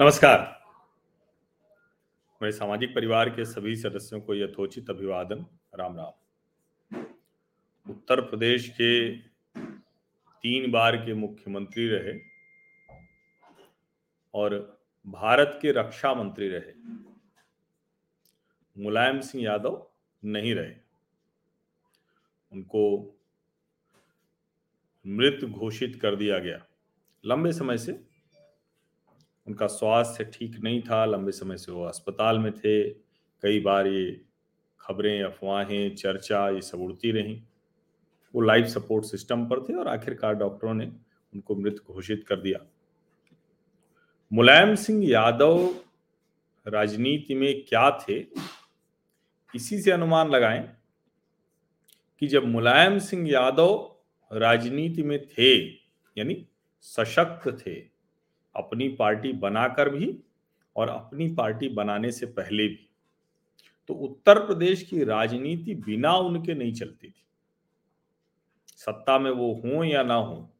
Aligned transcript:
नमस्कार। 0.00 0.62
मेरे 2.42 2.52
सामाजिक 2.52 2.94
परिवार 2.94 3.28
के 3.30 3.44
सभी 3.44 3.76
सदस्यों 3.76 4.20
को 4.20 4.34
यथोचित 4.34 4.90
अभिवादन। 4.90 5.46
राम 5.74 5.96
राम। 5.96 6.12
उत्तर 7.90 8.20
प्रदेश 8.20 8.68
के 8.68 9.16
तीन 10.42 10.70
बार 10.70 10.96
के 10.96 11.14
मुख्यमंत्री 11.14 11.88
रहे 11.88 12.20
और 14.34 14.80
भारत 15.06 15.58
के 15.62 15.72
रक्षा 15.72 16.14
मंत्री 16.14 16.48
रहे। 16.48 16.72
मुलायम 18.78 19.20
सिंह 19.20 19.44
यादव 19.44 19.90
नहीं 20.24 20.54
रहे। 20.54 20.74
उनको 22.52 23.14
मृत 25.06 25.44
घोषित 25.44 25.98
कर 26.02 26.16
दिया 26.16 26.38
गया। 26.38 26.66
लंबे 27.26 27.52
समय 27.52 27.78
से 27.78 28.05
उनका 29.48 29.66
स्वास्थ्य 29.66 30.24
ठीक 30.24 30.58
नहीं 30.60 30.82
था, 30.82 31.04
लंबे 31.04 31.32
समय 31.32 31.56
से 31.56 31.72
वो 31.72 31.84
अस्पताल 31.84 32.38
में 32.38 32.52
थे। 32.52 32.90
कई 33.42 33.60
बार 33.60 33.86
ये 33.86 34.20
खबरें, 34.80 35.22
अफवाहें, 35.22 35.94
चर्चा, 35.94 36.48
ये 36.50 36.60
सब 36.60 36.80
उड़ती 36.80 37.10
रहीं। 37.10 37.42
वो 38.34 38.40
लाइफ 38.40 38.66
सपोर्ट 38.66 39.04
सिस्टम 39.04 39.46
पर 39.46 39.60
थे 39.60 39.74
और 39.74 39.88
आखिरकार 39.88 40.34
डॉक्टरों 40.34 40.74
ने 40.74 40.86
उनको 41.34 41.56
मृत 41.56 41.76
घोषित 41.86 42.24
कर 42.28 42.40
दिया। 42.40 42.66
मुलायम 44.32 44.74
सिंह 44.74 45.08
यादव 45.08 45.74
राजनीति 46.66 47.34
में 47.34 47.64
क्या 47.64 47.90
थे, 47.90 48.26
इसी 49.54 49.80
से 49.80 49.90
अनुमान 49.90 50.30
लगाएँ 50.30 50.76
कि 52.20 52.26
जब 52.26 52.44
मुलायम 52.44 52.98
सिंह 52.98 53.30
यादव 53.30 53.96
राजनीति 54.32 55.02
में 55.02 55.18
थे, 55.26 55.54
यानी 56.16 56.46
सशक्त 56.80 57.66
थे 57.66 57.95
अपनी 58.56 58.88
पार्टी 58.88 59.32
बनाकर 59.32 59.88
भी 59.88 60.18
और 60.76 60.88
अपनी 60.88 61.28
पार्टी 61.34 61.68
बनाने 61.68 62.12
से 62.12 62.26
पहले 62.26 62.68
भी। 62.68 62.90
तो 63.88 63.94
उत्तर 63.94 64.38
प्रदेश 64.38 64.82
की 64.82 65.04
राजनीति 65.04 65.74
बिना 65.74 66.16
उनके 66.16 66.54
नहीं 66.54 66.72
चलती 66.72 67.08
थी। 67.08 67.24
सत्ता 68.76 69.18
में 69.18 69.30
वो 69.30 69.54
हो 69.54 69.84
या 69.84 70.02
ना 70.02 70.14
हो, 70.14 70.52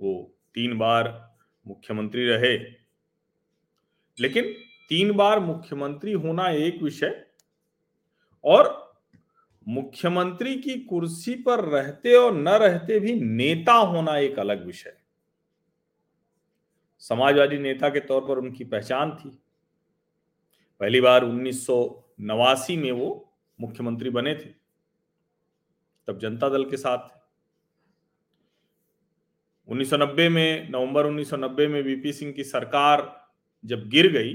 वो 0.00 0.34
तीन 0.54 0.78
बार 0.78 1.36
मुख्यमंत्री 1.66 2.26
रहे। 2.26 2.58
लेकिन 4.20 4.54
तीन 4.88 5.12
बार 5.12 5.40
मुख्यमंत्री 5.40 6.12
होना 6.12 6.48
एक 6.48 6.82
विषय 6.82 7.26
और 8.44 8.86
मुख्यमंत्री 9.68 10.56
की 10.56 10.80
कुर्सी 10.80 11.34
पर 11.34 11.60
रहते 11.60 12.14
और 12.14 12.34
न 12.34 12.48
रहते 12.48 13.00
भी 13.00 13.14
नेता 13.14 13.72
होना 13.72 14.18
एक 14.18 14.38
अलग 14.38 14.66
विषय। 14.66 14.95
समाजवादी 16.98 17.58
नेता 17.58 17.88
के 17.88 18.00
तौर 18.00 18.26
पर 18.28 18.38
उनकी 18.38 18.64
पहचान 18.64 19.16
थी। 19.16 19.30
पहली 20.80 21.00
बार 21.00 21.24
उन्नीस 21.24 21.66
सौ 21.66 22.04
नवासी 22.20 22.76
में 22.76 22.92
वो 22.92 23.34
मुख्यमंत्री 23.60 24.10
बने 24.10 24.34
थे। 24.34 24.50
तब 26.08 26.18
जनता 26.18 26.48
दल 26.48 26.64
के 26.64 26.76
साथ 26.76 27.08
1990 29.68 30.28
में, 30.28 30.70
नवंबर 30.70 31.06
1990 31.06 31.66
में 31.66 31.82
वीपी 31.82 32.12
सिंह 32.12 32.32
की 32.32 32.44
सरकार 32.44 33.28
जब 33.64 33.88
गिर 33.88 34.12
गई 34.12 34.34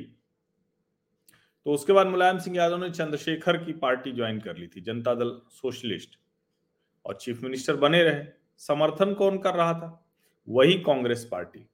तो 1.65 1.73
उसके 1.73 1.93
बाद 1.93 2.07
मुलायम 2.07 2.37
सिंह 2.37 2.57
यादव 2.57 2.77
ने 2.77 2.89
चंद्रशेखर 2.89 3.57
की 3.63 3.73
पार्टी 3.73 4.11
ज्वाइन 4.11 4.39
कर 4.39 4.57
ली 4.57 4.67
थी, 4.67 4.81
जनता 4.81 5.13
दल 5.13 5.41
सोशलिस्ट, 5.49 6.19
और 7.05 7.15
चीफ 7.15 7.41
मिनिस्टर 7.41 7.75
बने 7.75 8.03
रहे। 8.03 8.25
समर्थन 8.57 9.13
कौन 9.13 9.37
कर 9.37 9.53
रहा 9.53 9.73
था? 9.73 10.05
वही 10.49 10.73
कांग्रेस 10.73 11.27
पार्टी। 11.31 11.67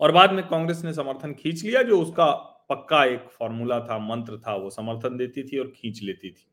और 0.00 0.12
बाद 0.12 0.32
में 0.32 0.48
कांग्रेस 0.48 0.82
ने 0.84 0.92
समर्थन 0.92 1.34
खींच 1.34 1.62
लिया, 1.64 1.82
जो 1.82 2.02
उसका 2.02 2.32
पक्का 2.70 3.04
एक 3.04 3.20
फॉर्मूला 3.20 3.80
था, 3.80 3.98
मंत्र 3.98 4.38
था, 4.38 4.56
वो 4.56 4.70
समर्थन 4.70 5.16
देती 5.16 5.42
थी 5.42 5.58
और 5.58 5.72
खींच 5.76 6.02
लेती 6.02 6.30
थी। 6.30 6.46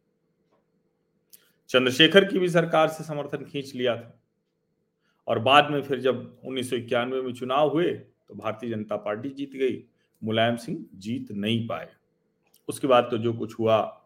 चंद्रशेखर 1.69 2.25
की 2.25 2.39
भी 2.39 2.49
सरकार 2.49 2.87
से 2.87 3.03
समर्थन 3.03 3.45
खींच 3.45 3.75
लिया 3.75 3.95
था। 3.95 4.21
और 5.27 5.39
बाद 5.39 5.71
में 5.71 5.81
फिर 5.81 5.99
जब 5.99 6.41
उन्नीस 6.45 6.69
सौ 6.69 6.75
इक्यानवे 6.75 7.21
में 7.21 7.33
चुनाव 7.33 7.69
हुए 7.69 7.91
तो 7.91 8.35
भारतीय 8.35 8.69
जनता 8.69 8.95
पार्टी 8.95 9.29
जीत 9.29 9.51
गई। 9.51 9.83
मुलायम 10.23 10.55
सिंह 10.55 10.85
जीत 10.95 11.31
नहीं 11.31 11.67
पाए। 11.67 11.89
उसके 12.67 12.87
बाद 12.87 13.07
तो 13.11 13.17
जो 13.17 13.33
कुछ 13.33 13.59
हुआ, 13.59 14.01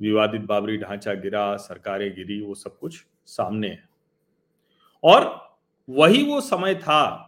विवादित 0.00 0.40
बाबरी 0.40 0.76
ढांचा 0.76 1.14
गिरा, 1.14 1.56
सरकारें 1.56 2.14
गिरी, 2.14 2.42
वो 2.42 2.54
सब 2.54 2.78
कुछ 2.78 3.06
सामने 3.26 3.68
है। 3.68 3.88
और 5.04 5.44
वही 5.88 6.22
वो 6.24 6.40
समय 6.40 6.74
था 6.74 7.23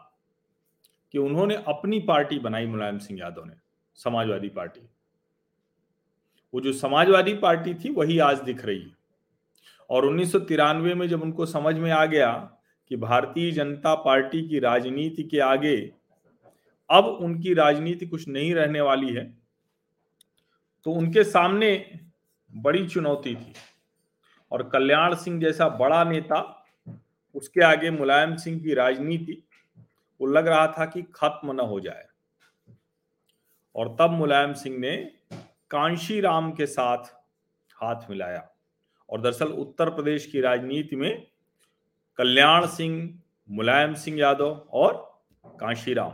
कि 1.14 1.18
उन्होंने 1.18 1.54
अपनी 1.68 1.98
पार्टी 2.00 2.38
बनाई 2.38 2.66
मुलायम 2.66 2.98
सिंह 2.98 3.20
यादव 3.20 3.44
ने, 3.44 3.54
समाजवादी 3.98 4.48
पार्टी। 4.48 4.80
वो 6.54 6.60
जो 6.60 6.72
समाजवादी 6.72 7.34
पार्टी 7.34 7.74
थी, 7.74 7.90
वही 7.90 8.18
आज 8.18 8.40
दिख 8.40 8.64
रही 8.64 8.80
है। 8.80 8.94
और 9.90 10.04
उन्नीस 10.06 10.32
सौ 10.32 10.38
तिरानवे 10.38 10.94
में 10.94 11.06
जब 11.08 11.22
उनको 11.22 11.46
समझ 11.46 11.74
में 11.74 11.90
आ 11.90 12.04
गया 12.06 12.32
कि 12.90 12.96
भारतीय 12.96 13.50
जनता 13.50 13.94
पार्टी 13.94 14.42
की 14.48 14.58
राजनीति 14.58 15.22
के 15.22 15.38
आगे 15.40 15.76
अब 16.90 17.04
उनकी 17.04 17.54
राजनीति 17.54 18.06
कुछ 18.06 18.26
नहीं 18.28 18.54
रहने 18.54 18.80
वाली 18.80 19.14
है 19.14 19.24
तो 20.86 20.92
उनके 20.92 21.24
सामने 21.24 21.68
बड़ी 22.50 22.86
चुनौती 22.88 23.34
थी। 23.34 23.52
और 24.52 24.62
कल्याण 24.68 25.14
सिंह 25.14 25.40
जैसा 25.40 25.68
बड़ा 25.68 26.02
नेता, 26.04 26.66
उसके 27.34 27.60
आगे 27.60 27.90
मुलायम 27.90 28.36
सिंह 28.36 28.60
की 28.60 28.74
राजनीति 28.74 29.42
वो 30.20 30.26
लग 30.26 30.46
रहा 30.46 30.66
था 30.66 30.86
कि 30.86 31.02
खत्म 31.02 31.52
न 31.52 31.60
हो 31.60 31.80
जाए। 31.80 32.06
और 33.74 33.96
तब 33.98 34.10
मुलायम 34.10 34.52
सिंह 34.52 34.78
ने 34.78 34.96
कांशी 35.70 36.20
राम 36.20 36.52
के 36.52 36.66
साथ 36.66 37.04
हाथ 37.74 38.10
मिलाया। 38.10 38.50
और 39.10 39.20
दरअसल 39.20 39.46
उत्तर 39.46 39.90
प्रदेश 39.90 40.26
की 40.26 40.40
राजनीति 40.40 40.96
में 40.96 41.26
कल्याण 42.16 42.66
सिंह, 42.66 43.22
मुलायम 43.50 43.94
सिंह 43.94 44.18
यादव 44.18 44.68
और 44.70 45.22
कांशीराम 45.46 46.10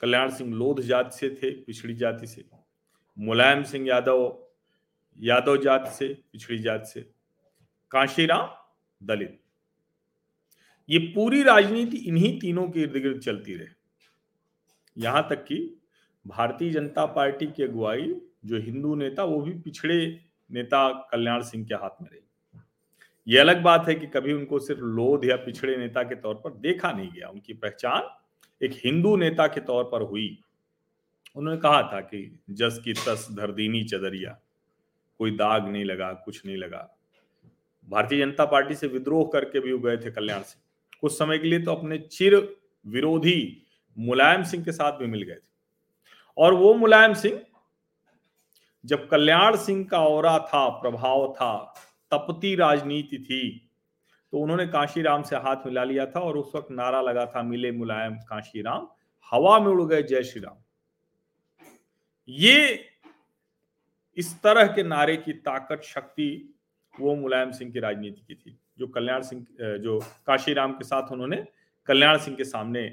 कल्याण 0.00 0.30
सिंह 0.30 0.54
लोध 0.54 0.80
जाति 0.80 1.16
से 1.16 1.30
थे, 1.30 1.50
पिछड़ी 1.50 1.94
जाति 1.94 2.26
से। 2.26 2.44
मुलायम 3.18 3.62
सिंह 3.62 3.88
यादव 3.88 4.46
यादव 5.18 5.56
जाति 5.56 5.90
से, 5.90 6.14
पिछड़ी 6.32 6.58
जाति 6.58 6.86
से। 6.86 7.10
कांशीराम 7.90 8.50
दलित। 9.06 9.39
ये 10.90 10.98
पूरी 10.98 11.42
राजनीति 11.42 11.96
इन्हीं 11.96 12.38
तीनों 12.40 12.68
के 12.68 12.80
इर्द 12.80 12.92
गिर्द 12.92 13.20
चलती 13.20 13.54
रहे। 13.54 13.68
यहाँ 14.96 15.26
तक 15.30 15.44
कि 15.44 15.80
भारतीय 16.26 16.70
जनता 16.70 17.06
पार्टी 17.06 17.46
की 17.46 17.62
अगुवाई, 17.62 18.14
जो 18.44 18.58
हिंदू 18.58 18.94
नेता, 18.94 19.24
वो 19.24 19.40
भी 19.40 19.52
पिछड़े 19.52 20.20
नेता 20.50 21.08
कल्याण 21.12 21.42
सिंह 21.42 21.64
के 21.66 21.74
हाथ 21.74 22.02
में 22.02 22.08
रही। 22.10 22.20
ये 23.28 23.38
अलग 23.38 23.62
बात 23.62 23.88
है 23.88 23.94
कि 23.94 24.06
कभी 24.06 24.32
उनको 24.32 24.58
सिर्फ़ 24.58 24.80
लोध 24.80 25.24
या 25.24 25.36
पिछड़े 25.36 25.76
नेता 25.76 26.02
के 26.02 26.14
तौर 26.14 26.34
पर 26.34 26.50
देखा 26.50 26.92
नहीं 26.92 27.10
गया। 27.12 27.28
उनकी 27.28 27.52
पहचान 27.52 28.08
एक 28.64 28.72
हिंदू 28.84 29.16
नेता 29.16 29.46
के 29.46 29.60
तौर 29.60 29.84
पर 29.84 30.02
हुई। 30.02 30.38
उन्होंने 31.36 31.60
कहा 31.60 31.82
था 31.82 32.00
कि 32.00 32.40
जस 32.50 32.80
की 32.84 32.92
तस 32.92 33.28
धरदीनी 33.32 33.84
चदरिया, 33.84 34.40
कोई 35.18 35.30
दाग 35.30 35.68
नहीं 35.68 35.84
लगा, 35.84 36.12
कुछ 36.12 36.46
नहीं 36.46 36.56
लगा। 36.56 36.96
भारतीय 37.88 38.18
जनता 38.18 38.44
पार्टी 38.44 38.74
से 38.74 38.86
विद्रोह 38.86 39.30
करके 39.32 39.60
भी 39.60 39.78
गए 39.78 39.96
थे 39.96 40.10
कल्याण 40.10 40.42
सिंह। 40.42 40.59
कुछ 41.02 41.12
समय 41.12 41.38
के 41.38 41.48
लिए 41.48 41.62
तो 41.62 41.72
अपने 41.72 41.98
चिर 41.98 42.36
विरोधी 42.86 43.62
मुलायम 43.96 44.42
सिंह 44.42 44.64
के 44.64 44.72
साथ 44.72 44.92
भी 44.92 45.06
मिल 45.06 45.22
गए 45.22 45.34
थे। 45.34 45.48
और 46.36 46.54
वो 46.54 46.74
मुलायम 46.74 47.14
सिंह, 47.14 47.40
जब 48.84 49.08
कल्याण 49.08 49.56
सिंह 49.56 49.84
का 49.84 50.00
और 50.00 50.26
था, 50.40 50.68
प्रभाव 50.80 51.32
था, 51.32 51.74
तपती 52.12 52.54
राजनीति 52.56 53.18
थी 53.18 53.66
तो 54.32 54.38
उन्होंने 54.38 54.66
काशीराम 54.66 55.22
से 55.22 55.36
हाथ 55.36 55.66
मिला 55.66 55.84
लिया 55.84 56.06
था 56.06 56.20
और 56.20 56.36
उस 56.36 56.52
वक्त 56.54 56.70
नारा 56.70 57.00
लगा 57.00 57.24
था, 57.26 57.42
मिले 57.42 57.70
मुलायम 57.72 58.16
काशीराम, 58.28 58.88
हवा 59.32 59.58
में 59.60 59.66
उड़ 59.66 59.82
गए 59.82 60.02
जय 60.02 60.22
श्री 60.22 60.40
राम। 60.40 60.56
ये 62.28 62.86
इस 64.16 64.34
तरह 64.42 64.66
के 64.66 64.82
नारे 64.82 65.16
की 65.16 65.32
ताकत, 65.32 65.82
शक्ति 65.84 66.54
वो 66.94 67.14
मुलायम 67.16 67.52
सिंह 67.52 67.72
की 67.72 67.80
राजनीति 67.80 68.22
की 68.28 68.34
थी। 68.34 68.59
जो 68.80 68.86
कल्याण 68.88 69.22
सिंह 69.22 69.44
जो 69.78 69.98
काशीराम 70.26 70.72
के 70.72 70.84
साथ 70.84 71.12
उन्होंने 71.12 71.44
कल्याण 71.88 72.18
सिंह 72.18 72.36
के 72.36 72.44
सामने 72.44 72.88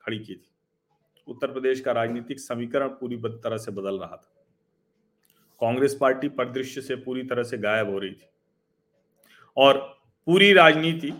खड़ी 0.00 0.18
की 0.18 0.34
थी। 0.34 0.50
उत्तर 1.28 1.52
प्रदेश 1.52 1.80
का 1.80 1.92
राजनीतिक 1.92 2.40
समीकरण 2.40 2.88
पूरी 2.90 3.16
तरह 3.16 3.56
से 3.56 3.72
बदल 3.72 3.98
रहा 3.98 4.16
था। 4.16 4.34
कांग्रेस 5.60 5.96
पार्टी 6.00 6.28
परिदृश्य 6.30 6.80
से 6.80 6.96
पूरी 6.96 7.22
तरह 7.22 7.42
से 7.42 7.58
गायब 7.58 7.90
हो 7.90 7.98
रही 7.98 8.12
थी। 8.12 8.28
और 9.56 9.78
पूरी 10.26 10.52
राजनीति 10.52 11.10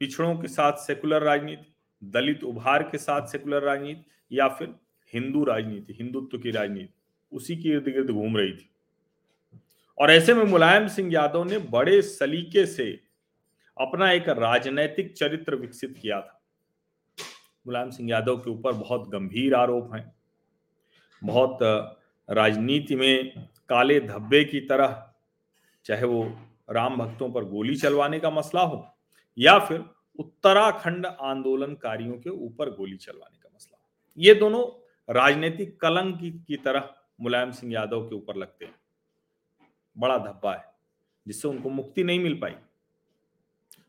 पिछड़ों 0.00 0.34
के 0.38 0.48
साथ 0.48 0.72
सेकुलर 0.76 1.22
राजनीति, 1.22 1.72
दलित 2.02 2.44
उभार 2.44 2.82
के 2.82 2.98
साथ 2.98 3.26
सेकुलर 3.26 3.62
राजनीति 3.62 4.38
या 4.38 4.48
फिर 4.48 4.74
हिंदू 5.12 5.44
राजनीति, 5.44 5.92
हिंदुत्व 5.92 6.38
की 6.38 6.50
राजनीति, 6.50 6.94
उसी 7.32 7.56
के 7.56 7.68
इर्द 7.68 7.84
गिर्द 7.84 8.10
घूम 8.10 8.36
रही 8.36 8.52
थी। 8.52 8.70
और 9.98 10.10
ऐसे 10.10 10.34
में 10.34 10.44
मुलायम 10.44 10.86
सिंह 10.88 11.12
यादव 11.12 11.44
ने 11.44 11.58
बड़े 11.58 12.02
सलीके 12.02 12.66
से 12.66 13.00
अपना 13.80 14.10
एक 14.12 14.28
राजनैतिक 14.28 15.12
चरित्र 15.16 15.54
विकसित 15.54 15.98
किया 16.02 16.20
था। 16.20 16.40
मुलायम 17.66 17.90
सिंह 17.90 18.10
यादव 18.10 18.36
के 18.36 18.50
ऊपर 18.50 18.72
बहुत 18.72 19.08
गंभीर 19.08 19.54
आरोप 19.54 19.94
हैं। 19.94 20.14
बहुत 21.24 21.58
राजनीति 22.30 22.96
में 22.96 23.48
काले 23.68 24.00
धब्बे 24.00 24.44
की 24.44 24.60
तरह 24.60 25.10
चाहे 25.84 26.04
वो 26.04 26.24
राम 26.70 26.96
भक्तों 26.96 27.30
पर 27.32 27.44
गोली 27.44 27.76
चलवाने 27.76 28.20
का 28.20 28.30
मसला 28.30 28.62
हो 28.62 28.86
या 29.38 29.58
फिर 29.58 29.84
उत्तराखंड 30.18 31.06
आंदोलनकारियों 31.06 32.14
के 32.14 32.30
ऊपर 32.30 32.70
गोली 32.70 32.96
चलवाने 32.96 33.38
का 33.38 33.50
मसला 33.54 33.76
हो। 33.76 33.88
ये 34.18 34.34
दोनों 34.34 34.64
राजनीतिक 35.14 35.80
कलंक 35.80 36.20
की, 36.20 36.30
की 36.30 36.56
तरह 36.56 36.88
मुलायम 37.20 37.50
सिंह 37.50 37.72
यादव 37.72 38.08
के 38.08 38.14
ऊपर 38.14 38.36
लगते 38.36 38.64
हैं। 38.64 38.74
बड़ा 39.96 40.18
धब्बा 40.18 40.54
है, 40.54 40.64
जिससे 41.26 41.48
उनको 41.48 41.70
मुक्ति 41.70 42.04
नहीं 42.04 42.20
मिल 42.20 42.38
पाई। 42.40 42.54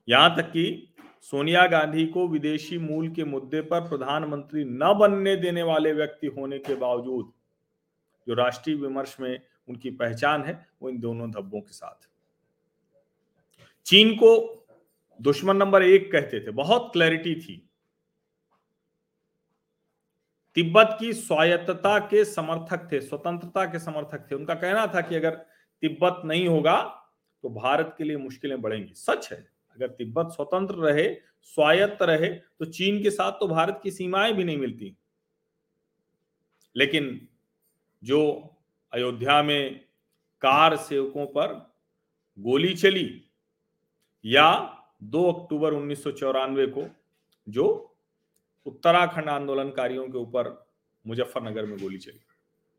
यहाँ 0.08 0.36
तक 0.36 0.52
कि 0.52 0.94
सोनिया 1.22 1.66
गांधी 1.68 2.06
को 2.08 2.28
विदेशी 2.28 2.78
मूल 2.78 3.10
के 3.10 3.24
मुद्दे 3.24 3.62
पर 3.62 3.82
प्रधानमंत्री 3.82 4.64
न 4.64 4.94
बनने 5.00 5.36
देने 5.36 5.64
वाले 5.64 5.94
व्यक्ति 5.94 6.28
होने 6.28 6.60
के 6.60 6.76
बावजूद 6.76 7.32
जो 8.28 8.34
राष्ट्रीय 8.34 8.76
विमर्श 8.76 9.16
में 9.20 9.40
उनकी 9.68 9.90
पहचान 9.92 10.44
है, 10.44 10.68
वो 10.82 10.90
इन 10.90 11.00
दोनों 11.00 11.30
धब्बों 11.32 11.62
के 11.62 11.74
साथ। 11.74 12.08
चीन 13.86 14.16
को 14.16 14.32
दुश्मन 15.20 15.58
नंबर 15.58 15.84
एक 15.84 16.12
कहते 16.12 16.40
थे, 16.40 16.52
बहुत 16.52 16.90
क्लैरिटी 16.94 17.36
थी। 17.36 17.62
तिब्बत 20.56 20.98
की 21.00 21.14
स्वायत्तता 21.14 21.98
के 22.00 22.24
समर्थक 22.26 22.88
थे, 22.92 23.02
स्वतंत्रता 23.02 23.66
के 23.66 23.80
समर्थक 23.80 24.28
थे। 24.32 24.36
उनका 24.36 24.56
कहना 24.56 24.86
था 24.88 25.02
कि 25.02 25.16
अगर 25.16 25.46
तिब्बत 25.84 26.22
नहीं 26.26 26.48
होगा 26.48 26.82
तो 27.44 27.50
भारत 27.52 27.94
के 27.98 28.04
लिए 28.04 28.18
मुश्किलें 28.18 28.62
बढ़ेंगी। 28.62 28.94
सच 28.94 29.32
है, 29.32 29.38
अगर 29.78 29.88
तिब्बत 29.90 30.32
स्वतंत्र 30.32 30.76
रहे, 30.78 31.08
स्वायत्त 31.44 32.02
रहे 32.02 32.30
तो 32.30 32.66
चीन 32.68 33.02
के 33.04 33.10
साथ 33.10 33.32
तो 33.32 33.48
भारत 33.48 33.80
की 33.84 33.92
सीमाएँ 33.92 34.34
भी 34.34 34.44
नहीं 34.44 34.58
मिलती। 34.58 34.96
लेकिन 36.76 37.28
जो 38.04 38.22
अयोध्या 38.94 39.42
में 39.44 39.80
कार 40.42 40.76
सेवकों 40.78 41.26
पर 41.28 41.54
गोली 42.38 42.74
चली, 42.74 43.22
या 44.26 44.48
2 45.04 45.32
अक्टूबर 45.34 45.74
उन्नीस 45.74 46.04
सौ 46.04 46.12
चौरानवे 46.12 46.66
को 46.68 46.88
जो 47.48 47.66
उत्तराखंड 48.66 49.30
आंदोलनकारियों 49.30 50.08
के 50.08 50.18
ऊपर 50.18 50.50
मुजफ्फरनगर 51.06 51.66
में 51.66 51.78
गोली 51.78 51.98
चली, 51.98 52.20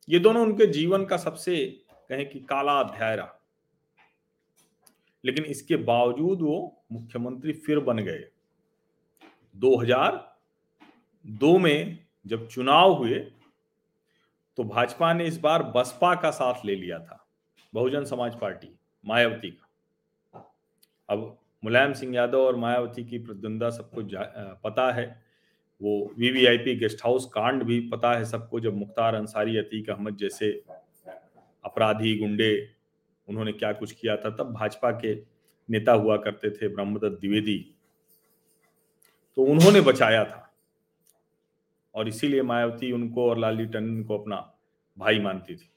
ये 0.08 0.18
दोनों 0.18 0.42
उनके 0.42 0.66
जीवन 0.66 1.04
का 1.04 1.16
सबसे 1.16 1.56
कहें 2.10 2.28
कि 2.30 2.40
काला 2.40 2.78
अध्याय 2.80 3.16
रहा 3.16 3.32
लेकिन 5.24 5.44
इसके 5.44 5.76
बावजूद 5.84 6.42
वो 6.42 6.84
मुख्यमंत्री 6.92 7.52
फिर 7.54 7.80
बन 7.80 7.98
गए। 7.98 8.24
2002 9.54 11.58
में 11.58 11.98
जब 12.26 12.48
चुनाव 12.48 12.94
हुए 12.94 13.18
तो 14.58 14.64
भाजपा 14.64 15.12
ने 15.12 15.26
इस 15.26 15.38
बार 15.38 15.62
बसपा 15.74 16.14
का 16.14 16.30
साथ 16.30 16.64
ले 16.64 16.74
लिया 16.74 16.98
था, 16.98 17.26
बहुजन 17.72 18.04
समाज 18.04 18.40
पार्टी, 18.40 18.78
मायावती 19.04 19.50
का। 19.50 19.68
अब 21.08 21.38
मुलायम 21.62 21.92
सिंह 21.92 22.14
यादव 22.14 22.38
और 22.38 22.56
मायावती 22.56 23.04
की 23.04 23.18
प्रतिद्वंदा 23.18 23.70
सबको 23.70 24.02
पता 24.64 24.92
है। 24.92 25.22
वो 25.80 26.14
वीवीआईपी 26.18 26.76
गेस्ट 26.76 27.04
हाउस 27.04 27.26
कांड 27.26 27.62
भी 27.62 27.88
पता 27.88 28.12
है 28.12 28.24
सबको, 28.24 28.60
जब 28.60 28.76
मुख्तार 28.76 29.14
अंसारी, 29.14 29.58
अतीक 29.58 29.90
अहमद 29.90 30.16
जैसे 30.16 30.64
अपराधी 31.66 32.18
गुंडे, 32.18 32.70
उन्होंने 33.28 33.52
क्या 33.52 33.72
कुछ 33.72 33.92
किया 33.92 34.16
था? 34.16 34.30
तब 34.30 34.52
भाजपा 34.52 34.90
के 34.90 35.14
नेता 35.70 35.92
हुआ 35.92 36.16
करते 36.16 36.50
थे 36.50 36.68
ब्रह्मदत्त 36.68 37.20
द्विवेदी। 37.20 37.74
तो 39.36 39.42
उन्होंने 39.42 39.80
बचाया 39.80 40.24
था। 40.24 40.54
और 41.94 42.08
इसीलिए 42.08 42.42
मायावती 42.42 42.92
उनको 42.92 43.30
और 43.30 43.38
लालजी 43.38 43.64
टंडन 43.64 44.04
को 44.04 44.18
अपना 44.18 44.54
भाई 44.98 45.20
मानती 45.20 45.56
थी। 45.56 45.70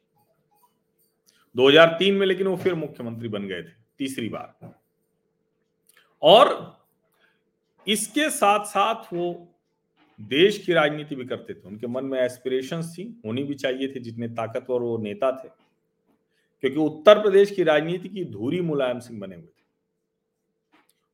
2003 1.55 2.15
में 2.15 2.27
लेकिन 2.27 2.47
वो 2.47 2.57
फिर 2.57 2.75
मुख्यमंत्री 2.75 3.29
बन 3.29 3.47
गए 3.47 3.63
थे, 3.63 3.71
तीसरी 3.97 4.29
बार। 4.29 4.73
और 6.21 6.77
इसके 7.87 8.29
साथ 8.29 8.65
साथ 8.65 9.13
वो 9.13 9.55
देश 10.21 10.65
की 10.65 10.73
राजनीति 10.73 11.15
भी 11.15 11.25
करते 11.25 11.53
थे। 11.53 11.67
उनके 11.67 11.87
मन 11.87 12.05
में 12.05 12.19
एस्पिरेशंस 12.19 12.95
थी, 12.97 13.21
होनी 13.25 13.43
भी 13.43 13.53
चाहिए 13.53 13.95
थे, 13.95 13.99
जितने 13.99 14.27
ताकतवर 14.27 14.79
वो 14.79 14.97
नेता 14.97 15.43
थे। 15.43 15.68
क्योंकि 16.61 16.77
उत्तर 16.77 17.21
प्रदेश 17.21 17.51
की 17.51 17.63
राजनीति 17.63 18.09
की 18.09 18.25
धूरी 18.25 18.61
मुलायम 18.61 18.99
सिंह 18.99 19.19
बने 19.19 19.35
हुए 19.35 19.45
थे। 19.45 19.63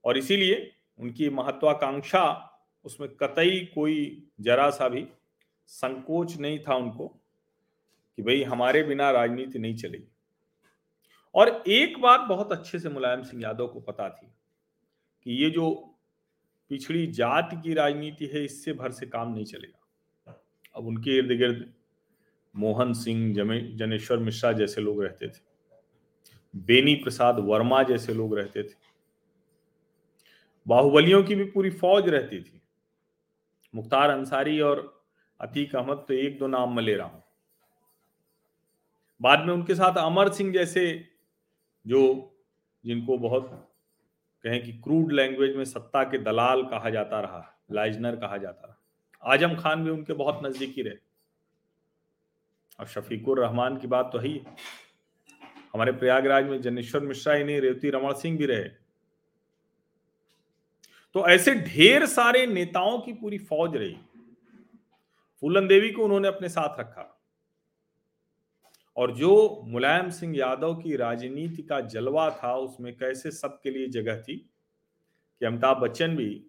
और 0.03 0.18
इसीलिए 0.18 0.71
उनकी 1.00 1.30
महत्वाकांक्षा, 1.30 2.51
उसमें 2.86 3.09
कतई 3.09 3.59
कोई 3.75 4.27
जरा 4.42 4.69
सा 4.69 4.88
भी 4.89 5.07
संकोच 5.68 6.38
नहीं 6.38 6.59
था 6.59 6.75
उनको 6.75 7.07
कि 8.18 8.21
भाई 8.21 8.44
हमारे 8.44 8.83
बिना 8.83 9.12
राजनीति 9.12 9.59
नहीं 9.59 9.75
चलेगी। 9.75 10.12
और 11.36 11.63
एक 11.68 12.01
बात 12.01 12.19
बहुत 12.19 12.51
अच्छे 12.51 12.80
से 12.80 12.89
मुलायम 12.89 13.24
सिंह 13.24 13.44
यादव 13.44 13.68
को 13.68 13.80
पता 13.80 14.09
थी 14.09 14.27
कि 15.24 15.31
ये 15.31 15.50
जो 15.50 15.95
पिछड़ी 16.69 17.07
जाति 17.07 17.62
की 17.62 17.74
राजनीति 17.74 18.25
है, 18.25 18.45
इससे 18.45 18.74
भर 18.74 18.91
से 18.91 19.06
काम 19.06 19.33
नहीं 19.33 19.45
चलेगा। 19.45 20.44
अब 20.75 20.88
उनके 20.88 21.18
इर्द 21.18 21.38
गिर्द 21.38 21.74
मोहन 22.55 22.93
सिंह 22.93 23.33
जनेश्वर 23.77 24.17
मिश्रा 24.19 24.51
जैसे 24.51 24.81
लोग 24.81 25.03
रहते 25.03 25.27
थे। 25.27 25.39
बेनी 26.53 26.93
प्रसाद 26.95 27.39
वर्मा 27.39 27.81
जैसे 27.83 28.13
लोग 28.13 28.37
रहते 28.37 28.63
थे। 28.63 28.73
बाहुबलियों 30.65 31.23
की 31.23 31.35
भी 31.35 31.43
पूरी 31.45 31.69
फौज 31.71 32.07
रहती 32.09 32.39
थी। 32.41 32.61
मुख्तार 33.73 34.09
अंसारी 34.09 34.59
और 34.61 34.83
अतीक 35.39 35.75
अहमद 35.75 36.05
तो 36.07 36.13
एक 36.13 36.37
दो 36.39 36.47
नाम 36.47 36.75
में 36.75 36.83
ले 36.83 36.95
रहा 36.95 37.07
हूँ। 37.07 37.23
बाद 39.21 39.45
में 39.45 39.53
उनके 39.53 39.75
साथ 39.75 39.97
अमर 39.97 40.29
सिंह 40.29 40.51
जैसे 40.53 40.83
जो, 41.85 42.01
जिनको 42.83 43.17
बहुत 43.17 43.49
कहें 44.45 44.63
कि 44.63 44.71
क्रूड 44.73 45.11
लैंग्वेज 45.11 45.55
में 45.55 45.63
सत्ता 45.65 46.03
के 46.03 46.17
दलाल 46.17 46.63
कहा 46.63 46.89
जाता 46.89 47.19
रहा, 47.19 47.43
लाइजनर 47.71 48.15
कहा 48.15 48.37
जाता 48.37 48.67
रहा। 48.67 49.33
आज़म 49.33 49.55
खान 49.55 49.83
भी 49.83 49.89
उनके 49.89 50.13
बहुत 50.13 50.39
नजदीकी 50.45 50.81
रहे। 50.81 50.95
अब 52.80 52.88
शफीकुर 52.88 53.39
रहमान 53.39 53.77
की 53.77 53.88
बात 53.88 54.10
तो 54.13 54.19
है 54.19 54.38
हमारे 55.74 55.92
प्रयागराज 55.92 56.45
में 56.45 56.62
जनेश्वर 56.62 57.01
मिश्रा 57.01 57.34
ही 57.34 57.44
नहीं, 57.44 57.62
रेवती 57.62 57.89
रमन 57.89 58.13
सिंह 58.13 58.38
भी 58.38 58.46
रहे। 58.46 58.70
तो 61.13 61.27
ऐसे 61.29 61.55
ढेर 61.55 62.05
सारे 62.05 62.48
नेताओं 62.48 63.00
की 63.00 63.13
पूरी 63.13 63.38
फौज 63.38 63.75
रही। 63.75 63.98
फूलन 65.41 65.67
देवी 65.67 65.91
को 65.91 66.03
उन्होंने 66.03 66.27
अपने 66.27 66.50
साथ 66.50 66.79
रखा। 66.79 67.22
और 68.98 69.12
जो 69.12 69.62
मुलायम 69.65 70.10
सिंह 70.10 70.38
यादव 70.38 70.75
की 70.75 70.96
राजनीति 70.96 71.63
का 71.63 71.82
जलवा 71.82 72.29
था, 72.29 72.55
उसमें 72.55 72.98
कैसे 72.98 73.32
सबके 73.32 73.70
लिए 73.70 73.88
जगह 73.88 74.22
थी 74.22 74.38
कि 75.39 75.46
अमिताभ 75.46 75.77
बच्चन 75.77 76.15
भी 76.15 76.46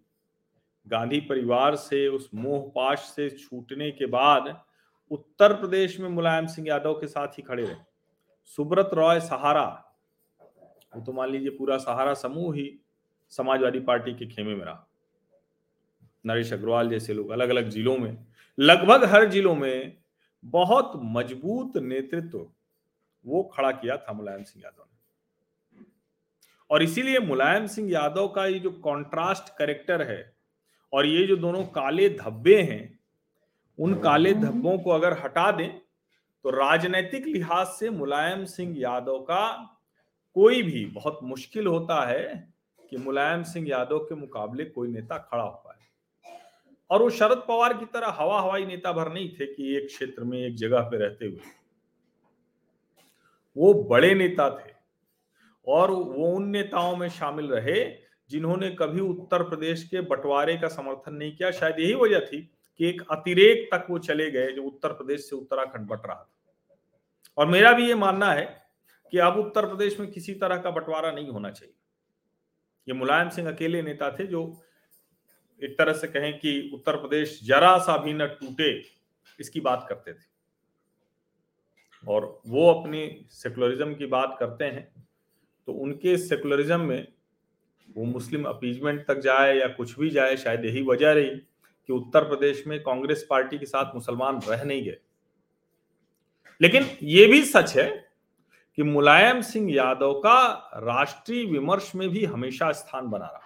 गांधी 0.88 1.20
परिवार 1.20 1.76
से, 1.76 2.08
उस 2.08 2.30
मोहपाश 2.34 2.98
से 2.98 3.30
छूटने 3.30 3.90
के 3.90 4.06
बाद 4.06 4.65
उत्तर 5.10 5.52
प्रदेश 5.52 6.00
में 6.00 6.08
मुलायम 6.08 6.46
सिंह 6.46 6.68
यादव 6.68 6.94
के 6.94 7.06
साथ 7.06 7.28
ही 7.28 7.42
खड़े 7.42 7.64
रहे। 7.64 7.74
सुब्रत 8.44 8.90
रॉय, 8.94 9.20
सहारा। 9.20 9.94
वो 10.96 11.02
तो 11.02 11.12
मान 11.12 11.30
लीजिए 11.30 11.50
पूरा 11.50 11.76
सहारा 11.76 12.14
समूह 12.14 12.54
ही 12.56 12.80
समाजवादी 13.28 13.80
पार्टी 13.80 14.14
के 14.14 14.26
खेमे 14.26 14.54
में 14.54 14.64
रहा। 14.64 14.86
नरेश 16.26 16.52
अग्रवाल 16.52 16.90
जैसे 16.90 17.14
लोग 17.14 17.30
अलग 17.30 17.48
अलग 17.48 17.68
जिलों 17.68 17.98
में, 17.98 18.26
लगभग 18.58 19.04
हर 19.04 19.28
जिलों 19.28 19.54
में 19.54 19.98
बहुत 20.44 20.92
मज़बूत 20.96 21.76
नेतृत्व 21.76 22.46
वो 23.24 23.42
खड़ा 23.42 23.70
किया 23.72 23.96
था 23.96 24.12
मुलायम 24.12 24.42
सिंह 24.42 24.64
यादव 24.64 24.82
ने। 24.82 25.84
और 26.70 26.82
इसीलिए 26.82 27.18
मुलायम 27.18 27.66
सिंह 27.66 27.90
यादव 27.92 28.28
का 28.28 28.46
ये 28.46 28.58
जो 28.58 28.70
कंट्रास्ट 28.70 29.56
करेक्टर 29.56 30.02
है 30.02 30.36
और 30.92 31.06
ये 31.06 31.26
जो 31.26 31.36
दोनों 31.36 31.64
काले 31.64 32.08
धब्बे 32.08 32.62
हैं 32.62 32.95
उन 33.78 33.94
काले 33.94 34.32
धब्बों 34.34 34.78
को 34.78 34.90
अगर 34.90 35.18
हटा 35.20 35.50
दें 35.52 35.78
तो 36.44 36.50
राजनैतिक 36.50 37.26
लिहाज 37.26 37.66
से 37.68 37.90
मुलायम 37.90 38.44
सिंह 38.44 38.74
यादव 38.78 39.18
का 39.20 39.48
कोई 40.36 40.62
भी, 40.62 40.84
बहुत 40.86 41.18
मुश्किल 41.22 41.66
होता 41.66 42.06
है 42.08 42.52
कि 42.92 42.96
मुलायम 42.96 43.42
सिंह 43.42 43.68
यादव 43.68 43.98
के 43.98 44.14
मुकाबले 44.14 44.64
कोई 44.64 44.88
नेता 44.88 45.18
खड़ा 45.20 45.42
हो 45.42 45.62
पाए। 45.66 45.74
और 46.90 47.02
वो 47.02 47.10
शरद 47.10 47.44
पवार 47.48 47.72
की 47.74 47.84
तरह 47.84 48.14
हवा 48.18 48.40
हवाई 48.40 48.66
नेता 48.66 48.92
भर 48.92 49.12
नहीं 49.12 49.28
थे 49.30 49.46
कि 49.46 49.76
एक 49.76 49.86
क्षेत्र 49.86 50.24
में 50.24 50.38
एक 50.38 50.54
जगह 50.54 50.80
पे 50.80 50.98
रहते 50.98 51.26
हुए। 51.26 51.40
वो 53.56 53.72
बड़े 53.84 54.14
नेता 54.14 54.48
थे 54.50 54.74
और 55.66 55.90
वो 55.90 56.30
उन 56.30 56.48
नेताओं 56.48 56.96
में 56.96 57.08
शामिल 57.08 57.46
रहे 57.46 57.84
जिन्होंने 58.30 58.70
कभी 58.70 59.00
उत्तर 59.00 59.42
प्रदेश 59.42 59.82
के 59.84 60.00
बंटवारे 60.02 60.56
का 60.56 60.68
समर्थन 60.68 61.14
नहीं 61.14 61.36
किया। 61.36 61.50
शायद 61.50 61.80
यही 61.80 61.94
वजह 61.94 62.20
थी 62.20 62.48
कि 62.80 62.88
एक 62.88 63.02
अतिरेक 63.10 63.68
तक 63.72 63.86
वो 63.90 63.98
चले 64.00 64.30
गए 64.30 64.52
जो 64.52 64.62
उत्तर 64.62 64.92
प्रदेश 64.92 65.28
से 65.30 65.36
उत्तराखंड 65.36 65.86
बट 65.88 66.06
रहा 66.06 66.14
था। 66.16 66.30
और 67.38 67.46
मेरा 67.46 67.72
भी 67.72 67.86
ये 67.88 67.94
मानना 67.96 68.32
है 68.32 68.44
कि 69.12 69.18
अब 69.20 69.36
उत्तर 69.38 69.66
प्रदेश 69.66 69.98
में 70.00 70.10
किसी 70.10 70.34
तरह 70.34 70.56
का 70.56 70.70
बंटवारा 70.70 71.10
नहीं 71.12 71.28
होना 71.28 71.50
चाहिए। 71.50 71.74
ये 72.88 72.94
मुलायम 72.94 73.28
सिंह 73.28 73.48
अकेले 73.48 73.82
नेता 73.82 74.10
थे 74.10 74.26
जो 74.26 74.42
एक 75.62 75.76
तरह 75.78 75.92
से 75.92 76.08
कहें 76.08 76.32
कि 76.38 76.70
उत्तर 76.74 76.96
प्रदेश 76.96 77.40
जरा 77.44 77.76
सा 77.78 77.96
भी 77.96 78.12
न 78.12 78.26
टूटे, 78.30 78.70
इसकी 79.38 79.60
बात 79.60 79.86
करते 79.88 80.12
थे। 80.12 80.24
और 82.04 82.40
वो 82.46 82.70
अपनी 82.72 83.26
सेकुलरिज्म 83.32 83.94
की 83.94 84.06
बात 84.08 84.36
करते 84.40 84.64
हैं 84.66 85.06
तो 85.68 85.72
उनके 85.74 86.16
सेकुलरिज्म 86.18 86.80
में 86.80 87.06
वो 87.88 88.04
मुस्लिम 88.04 88.44
अपीजमेंट 88.44 89.04
तक 89.06 89.18
जाए 89.20 89.56
या 89.56 89.66
कुछ 89.68 89.98
भी 89.98 90.10
जाए, 90.10 90.36
शायद 90.36 90.64
यही 90.64 90.82
वजह 90.82 91.12
रही 91.12 91.30
कि 91.86 91.92
उत्तर 91.92 92.24
प्रदेश 92.24 92.66
में 92.66 92.82
कांग्रेस 92.82 93.26
पार्टी 93.30 93.58
के 93.58 93.66
साथ 93.66 93.94
मुसलमान 93.94 94.40
रह 94.48 94.64
नहीं 94.64 94.84
गए। 94.84 94.96
लेकिन 96.60 96.86
यह 97.02 97.30
भी 97.30 97.44
सच 97.44 97.76
है 97.76 98.08
कि 98.76 98.82
मुलायम 98.82 99.40
सिंह 99.40 99.74
यादव 99.74 100.14
का 100.14 100.70
राष्ट्रीय 100.74 101.44
विमर्श 101.44 101.94
में 101.94 102.08
भी 102.08 102.24
हमेशा 102.24 102.72
स्थान 102.72 103.06
बना 103.06 103.26
रहा। 103.26 103.40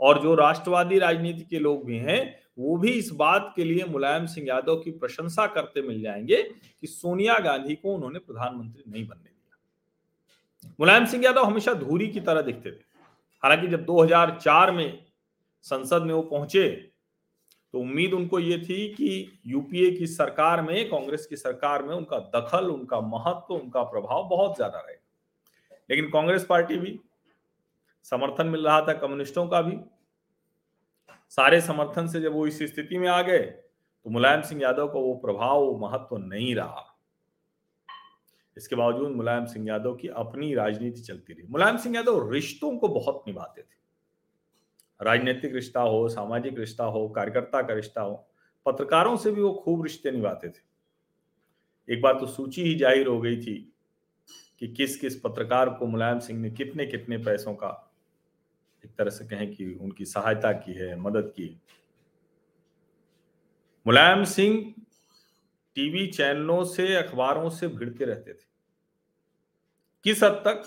और 0.00 0.22
जो 0.22 0.34
राष्ट्रवादी 0.34 0.98
राजनीति 0.98 1.42
के 1.42 1.58
लोग 1.58 1.84
भी 1.84 1.96
हैं, 1.96 2.40
वो 2.58 2.76
भी 2.76 2.90
इस 2.90 3.10
बात 3.10 3.52
के 3.56 3.64
लिए 3.64 3.84
मुलायम 3.84 4.26
सिंह 4.26 4.48
यादव 4.48 4.76
की 4.76 4.90
प्रशंसा 4.90 5.46
करते 5.46 5.82
मिल 5.82 6.02
जाएँगे 6.02 6.42
कि 6.80 6.86
सोनिया 6.86 7.38
गांधी 7.38 7.74
को 7.74 7.94
उन्होंने 7.94 8.18
प्रधानमंत्री 8.18 8.82
नहीं 8.88 9.08
बनने 9.08 9.22
दिया। 9.22 9.58
मुलायम 10.80 11.06
सिंह 11.06 11.24
यादव 11.24 11.44
हमेशा 11.44 11.74
धूरी 11.74 12.08
की 12.08 12.20
तरह 12.20 12.40
दिखते 12.40 12.70
थे। 12.70 12.84
हालाँकि 13.42 13.66
जब 13.66 13.84
2004 13.84 14.70
में 14.70 15.04
संसद 15.62 16.02
में 16.02 16.14
वो 16.14 16.22
पहुँचे 16.22 16.89
तो 17.74 17.80
उम्मीद 17.80 18.12
उनको 18.12 18.38
ये 18.38 18.58
थी 18.58 18.86
कि 18.88 19.40
यूपीए 19.46 19.90
की 19.90 20.06
सरकार 20.06 20.62
में, 20.62 20.88
कांग्रेस 20.90 21.26
की 21.26 21.36
सरकार 21.36 21.82
में 21.82 21.94
उनका 21.94 22.18
दखल, 22.34 22.66
उनका 22.66 23.00
महत्व, 23.00 23.54
उनका 23.54 23.82
प्रभाव 23.84 24.28
बहुत 24.28 24.56
ज़्यादा 24.56 24.78
रहेगा। 24.78 25.76
लेकिन 25.90 26.10
कांग्रेस 26.10 26.44
पार्टी 26.44 26.76
भी, 26.76 26.98
समर्थन 28.06 28.46
मिल 28.46 28.64
रहा 28.66 28.80
था 28.80 28.92
कम्युनिस्टों 28.96 29.46
का 29.48 29.62
भी। 29.62 29.78
सारे 31.32 31.60
समर्थन 31.60 32.06
से 32.06 32.20
जब 32.20 32.32
वो 32.32 32.46
इस 32.46 32.62
स्थिति 32.64 32.98
में 32.98 33.08
आ 33.08 33.20
गए 33.22 33.38
तो 34.06 34.10
मुलायम 34.10 34.42
सिंह 34.42 34.62
यादव 34.62 34.86
का 34.86 34.98
वो 34.98 35.14
प्रभाव, 35.16 35.60
वो 35.60 35.76
महत्व 35.78 36.16
नहीं 36.18 36.54
रहा। 36.54 36.86
इसके 38.56 38.76
बावजूद 38.76 39.10
मुलायम 39.10 39.44
सिंह 39.44 39.66
यादव 39.68 39.94
की 39.94 40.08
अपनी 40.08 40.54
राजनीति 40.54 41.00
चलती 41.00 41.32
रही। 41.32 41.46
मुलायम 41.48 41.76
सिंह 41.76 41.94
यादव 41.96 42.30
रिश्तों 42.30 42.76
को 42.78 42.88
बहुत 42.88 43.22
निभाते 43.26 43.62
थे। 43.62 43.78
राजनीतिक 45.00 45.54
रिश्ता 45.54 45.80
हो, 45.80 46.08
सामाजिक 46.08 46.58
रिश्ता 46.58 46.84
हो, 46.84 47.08
कार्यकर्ता 47.08 47.62
का 47.62 47.74
रिश्ता 47.74 48.00
हो, 48.00 48.14
पत्रकारों 48.66 49.16
से 49.16 49.30
भी 49.30 49.42
वो 49.42 49.52
खूब 49.54 49.82
रिश्ते 49.82 50.10
निभाते 50.10 50.48
थे। 50.48 51.92
एक 51.94 52.02
बार 52.02 52.18
तो 52.20 52.26
सूची 52.26 52.62
ही 52.62 52.74
ज़ाहिर 52.74 53.06
हो 53.06 53.20
गई 53.20 53.36
थी 53.36 53.72
कि 54.58 54.68
किस 54.68 54.96
किस 54.96 55.20
पत्रकार 55.20 55.70
को 55.70 55.86
मुलायम 55.86 56.18
सिंह 56.18 56.40
ने 56.40 56.50
कितने 56.50 56.86
कितने 56.86 57.18
पैसों 57.18 57.54
का 57.54 57.92
एक 58.84 58.90
तरह 58.96 59.10
से 59.10 59.26
कहें 59.26 59.54
कि 59.54 59.74
उनकी 59.74 60.04
सहायता 60.04 60.52
की 60.52 60.72
है, 60.72 60.96
मदद 60.96 61.32
की 61.36 61.46
है। 61.46 61.60
मुलायम 63.86 64.24
सिंह 64.24 64.74
टीवी 65.74 66.06
चैनलों 66.06 66.64
से, 66.64 66.96
अखबारों 66.96 67.50
से 67.50 67.68
भिड़ते 67.68 68.04
रहते 68.04 68.32
थे। 68.32 68.48
किस 70.04 70.22
हद 70.22 70.32
तक? 70.32 70.62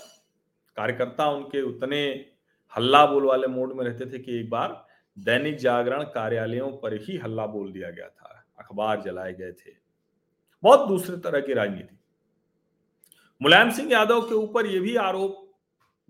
कार्यकर्ता 0.76 1.30
उनके 1.30 1.62
उतने 1.62 2.30
हल्ला 2.76 3.06
बोल 3.06 3.24
वाले 3.24 3.46
मोड 3.46 3.72
में 3.72 3.84
रहते 3.84 4.12
थे 4.12 4.18
कि 4.18 4.40
एक 4.40 4.50
बार 4.50 4.86
दैनिक 5.18 5.56
जागरण 5.56 6.02
कार्यालयों 6.02 6.76
पर 6.76 6.94
ही 6.94 7.16
हल्ला 7.16 7.46
बोल 7.46 7.72
दिया 7.72 7.90
गया 7.90 8.08
था, 8.08 8.44
अखबार 8.58 9.02
जलाए 9.02 9.34
गए 9.34 9.52
थे। 9.52 9.70
बहुत 10.62 10.88
दूसरे 10.88 11.16
तरह 11.16 11.40
की 11.40 11.54
राजनीति। 11.54 11.98
मुलायम 13.42 13.70
सिंह 13.70 13.92
यादव 13.92 14.22
के 14.22 14.34
ऊपर 14.34 14.66
यह 14.66 14.80
भी 14.80 14.96
आरोप 14.96 15.52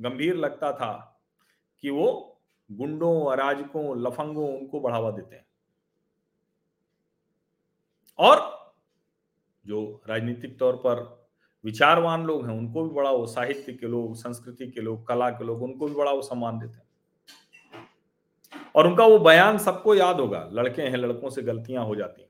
गंभीर 0.01 0.37
लगता 0.37 0.73
था 0.73 1.23
कि 1.83 1.91
वो 1.91 2.41
गुंडों, 2.73 3.33
अराजकों, 3.33 4.03
लफंगों 4.03 4.59
उनको 4.59 4.81
बढ़ावा 4.81 5.11
देते 5.11 5.37
हैं। 5.37 5.47
और 8.19 8.55
जो 9.67 10.03
राजनीतिक 10.09 10.59
तौर 10.59 10.77
पर 10.77 11.24
विचारवान 11.65 12.25
लोग 12.25 12.49
हैं, 12.49 12.59
उनको 12.59 12.89
भी 12.89 12.95
बड़ा 12.95 13.11
वो 13.11 13.27
साहित्य 13.27 13.73
के 13.73 13.87
लोग, 13.87 14.17
संस्कृति 14.17 14.67
के 14.67 14.81
लोग, 14.81 15.09
कला 15.09 15.31
के 15.31 15.45
लोग, 15.45 15.63
उनको 15.63 15.87
भी 15.87 15.95
बड़ा 15.95 16.13
वो 16.13 16.23
सम्मान 16.23 16.59
देते 16.59 16.75
हैं। 16.75 16.85
और 18.75 18.87
उनका 18.87 19.07
वो 19.07 19.19
बयान 19.19 19.59
सबको 19.59 19.95
याद 19.95 20.21
होगा, 20.21 20.49
लड़के 20.53 20.83
हैं, 20.83 20.97
लड़कों 20.97 21.31
से 21.31 21.43
गलतियाँ 21.43 21.85
हो 21.85 21.97
जाती 21.97 22.23
हैं। 22.23 22.29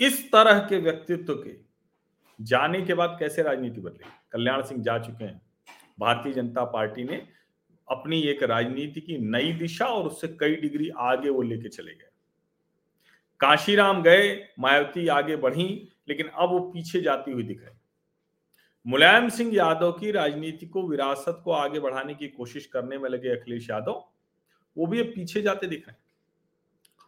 इस 0.00 0.32
तरह 0.32 0.58
के 0.58 0.78
व्यक्तित्व 0.78 1.34
के 1.34 1.56
जाने 2.40 2.82
के 2.82 2.94
बाद 2.94 3.16
कैसे 3.20 3.42
राजनीति 3.42 3.80
बदली 3.80 4.08
कल्याण 4.32 4.62
सिंह 4.62 4.82
जा 4.82 4.98
चुके 4.98 5.24
हैं। 5.24 5.42
भारतीय 5.98 6.32
जनता 6.32 6.64
पार्टी 6.64 7.04
ने 7.04 7.28
अपनी 7.90 8.20
एक 8.20 8.42
राजनीति 8.42 9.00
की 9.00 9.18
नई 9.18 9.52
दिशा 9.52 9.86
और 9.86 10.06
उससे 10.06 10.28
कई 10.28 10.56
डिग्री 10.56 10.88
आगे 10.88 11.30
वो 11.30 11.42
लेके 11.42 11.68
चले 11.68 11.94
गए। 11.94 12.08
काशीराम 13.40 14.02
गए, 14.02 14.48
मायावती 14.58 15.08
आगे 15.08 15.36
बढ़ी 15.36 15.93
लेकिन 16.08 16.26
अब 16.28 16.50
वो 16.50 16.58
पीछे 16.58 17.00
जाती 17.00 17.32
हुई 17.32 17.42
दिख 17.42 17.64
रही। 17.64 17.78
मुलायम 18.86 19.28
सिंह 19.28 19.54
यादव 19.54 19.92
की 19.92 20.10
राजनीति 20.10 20.66
को, 20.66 20.88
विरासत 20.88 21.40
को 21.44 21.50
आगे 21.50 21.80
बढ़ाने 21.80 22.14
की 22.14 22.28
कोशिश 22.28 22.66
करने 22.66 22.98
में 22.98 23.10
लगे 23.10 23.28
अखिलेश 23.28 23.70
यादव, 23.70 24.04
वो 24.76 24.86
भी 24.86 25.00
अब 25.00 25.06
पीछे 25.06 25.42
जाते 25.42 25.66
दिख 25.66 25.88
रहे 25.88 26.02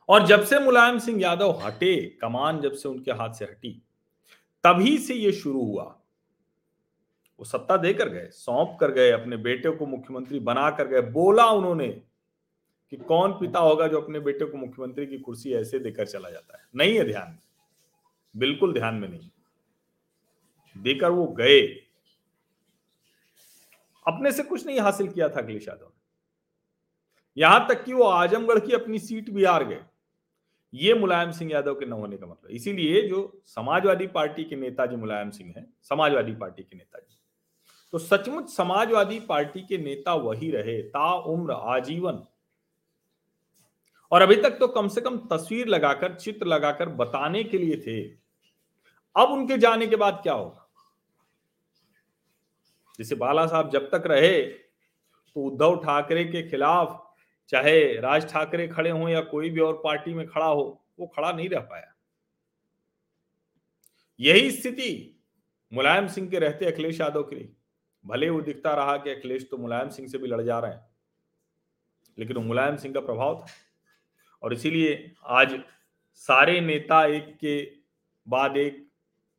और 0.09 0.27
जब 0.27 0.45
से 0.45 0.59
मुलायम 0.59 0.99
सिंह 0.99 1.23
यादव 1.23 1.51
हटे, 1.51 2.19
कमान 2.21 2.61
जब 2.61 2.73
से 2.73 2.89
उनके 2.89 3.11
हाथ 3.11 3.35
से 3.35 3.45
हटी, 3.45 3.83
तभी 4.65 4.99
से 4.99 5.15
ये 5.15 5.33
शुरू 5.33 5.63
हुआ। 5.63 5.85
वो 7.39 7.45
सत्ता 7.45 7.77
देकर 7.77 8.09
गए, 8.09 8.27
सौंप 8.27 8.77
कर 8.81 8.91
गए, 8.91 9.11
अपने 9.11 9.37
बेटे 9.37 9.71
को 9.71 9.87
मुख्यमंत्री 9.87 10.39
बना 10.39 10.71
कर 10.71 10.87
गए। 10.87 11.01
बोला 11.01 11.47
उन्होंने 11.47 11.89
कि 12.91 12.97
कौन 12.97 13.33
पिता 13.33 13.59
होगा 13.59 13.87
जो 13.87 14.01
अपने 14.01 14.21
बेटे 14.21 14.45
को 14.45 14.59
मुख्यमंत्री 14.59 15.07
की 15.07 15.19
कुर्सी 15.19 15.53
ऐसे 15.53 15.79
देकर 15.79 16.07
चला 16.07 16.31
जाता 16.31 16.59
है। 16.59 16.65
नहीं 16.77 16.99
है 16.99 17.05
ध्यान। 17.05 17.39
बिल्कुल 18.37 18.73
ध्यान 18.73 18.95
में 18.95 19.09
नहीं। 19.09 19.31
देकर 20.79 21.11
वो 21.11 21.27
गए। 21.27 21.63
अपने 24.07 24.33
से 24.33 24.43
कुछ 24.43 24.67
नहीं 24.67 24.81
हासिल 24.81 25.09
किया 25.09 25.29
था 25.29 25.41
अखिलेश 25.41 25.69
यादव 25.69 25.87
ने। 25.87 26.01
यहाँ 27.41 27.69
तक 27.69 27.85
कि 27.85 27.93
वो 27.93 28.03
आजमगढ़ 28.03 28.59
की 28.59 28.73
अपनी 28.73 28.99
सीट 28.99 29.31
भी 29.31 29.45
हार 29.45 29.65
गए। 29.65 29.85
ये 30.75 30.95
मुलायम 30.95 31.31
सिंह 31.31 31.53
यादव 31.53 31.75
के 31.75 31.87
न 31.87 31.93
होने 31.93 32.17
का 32.17 32.27
मतलब। 32.27 32.51
इसीलिए 32.51 33.09
जो 33.09 33.41
समाजवादी 33.45 34.07
पार्टी 34.07 34.45
के 34.45 34.57
नेता 34.57 34.67
नेताजी 34.67 34.97
मुलायम 34.97 35.31
सिंह 35.31 35.55
हैं, 35.57 35.75
समाजवादी 35.83 36.33
पार्टी 36.33 36.63
के 36.63 36.77
नेताजी। 36.77 37.19
तो 37.93 37.99
सचमुच 37.99 38.49
समाजवादी 38.49 39.21
पार्टी 39.21 39.61
के 39.61 39.79
नेता 39.79 40.15
वही 40.15 40.51
रहे, 40.51 40.83
ता 40.83 41.15
उम्र 41.15 41.53
आजीवन। 41.53 42.25
और 44.13 44.23
अभी 44.23 44.37
तक 44.37 44.51
तो 44.51 44.69
कम 44.69 44.89
से 44.89 45.01
कम 45.01 45.19
तस्वीर 45.19 45.67
लगाकर, 45.67 46.15
चित्र 46.15 46.47
लगाकर 46.47 46.89
बताने 46.89 47.45
के 47.45 47.59
लिए 47.59 47.77
थे। 47.77 48.26
अब 49.17 49.31
उनके 49.31 49.59
जाने 49.59 49.87
के 49.87 49.97
बाद 49.97 50.21
क्या 50.23 50.33
होगा? 50.33 50.63
जैसे 52.99 53.15
बाला 53.15 53.47
साहब 53.47 53.71
जब 53.71 53.91
तक 53.91 54.07
रहे 54.07 54.43
तो 54.43 55.43
उद्धव 55.43 55.77
ठाकरे 55.77 56.25
के 56.25 56.49
खिलाफ 56.51 57.03
चाहे 57.51 57.81
राज 58.01 58.31
ठाकरे 58.31 58.67
खड़े 58.69 58.91
हों 58.91 59.09
या 59.09 59.21
कोई 59.23 59.51
भी 59.51 59.61
और 59.61 59.81
पार्टी 59.85 60.15
में 60.15 60.27
खड़ा 60.29 60.47
हो, 60.47 60.87
वो 60.99 61.07
खड़ा 61.07 61.33
नहीं 61.33 61.49
रह 61.49 61.61
पाया। 61.61 61.93
यही 64.21 64.51
स्थिति 64.51 65.21
मुलायम 65.73 66.07
सिंह 66.09 66.29
के 66.31 66.39
रहते 66.39 66.67
अखिलेश 66.67 67.01
यादव 67.01 67.23
के 67.23 67.37
लिए। 67.37 67.53
भले 68.05 68.29
वो 68.31 68.41
दिखता 68.41 68.75
रहा 68.75 68.97
कि 68.97 69.11
अखिलेश 69.11 69.47
तो 69.51 69.57
मुलायम 69.59 69.89
सिंह 69.89 70.09
से 70.09 70.19
भी 70.19 70.29
लड़ 70.29 70.41
जा 70.43 70.59
रहे 70.59 70.73
हैं, 70.73 70.89
लेकिन 72.19 72.37
मुलायम 72.39 72.77
सिंह 72.77 72.95
का 72.95 73.01
प्रभाव 73.01 73.39
था। 73.41 73.47
और 74.43 74.53
इसीलिए 74.53 75.13
आज 75.25 75.59
सारे 76.15 76.61
नेता 76.61 77.05
एक 77.07 77.37
के 77.37 77.61
बाद 78.27 78.57
एक 78.57 78.86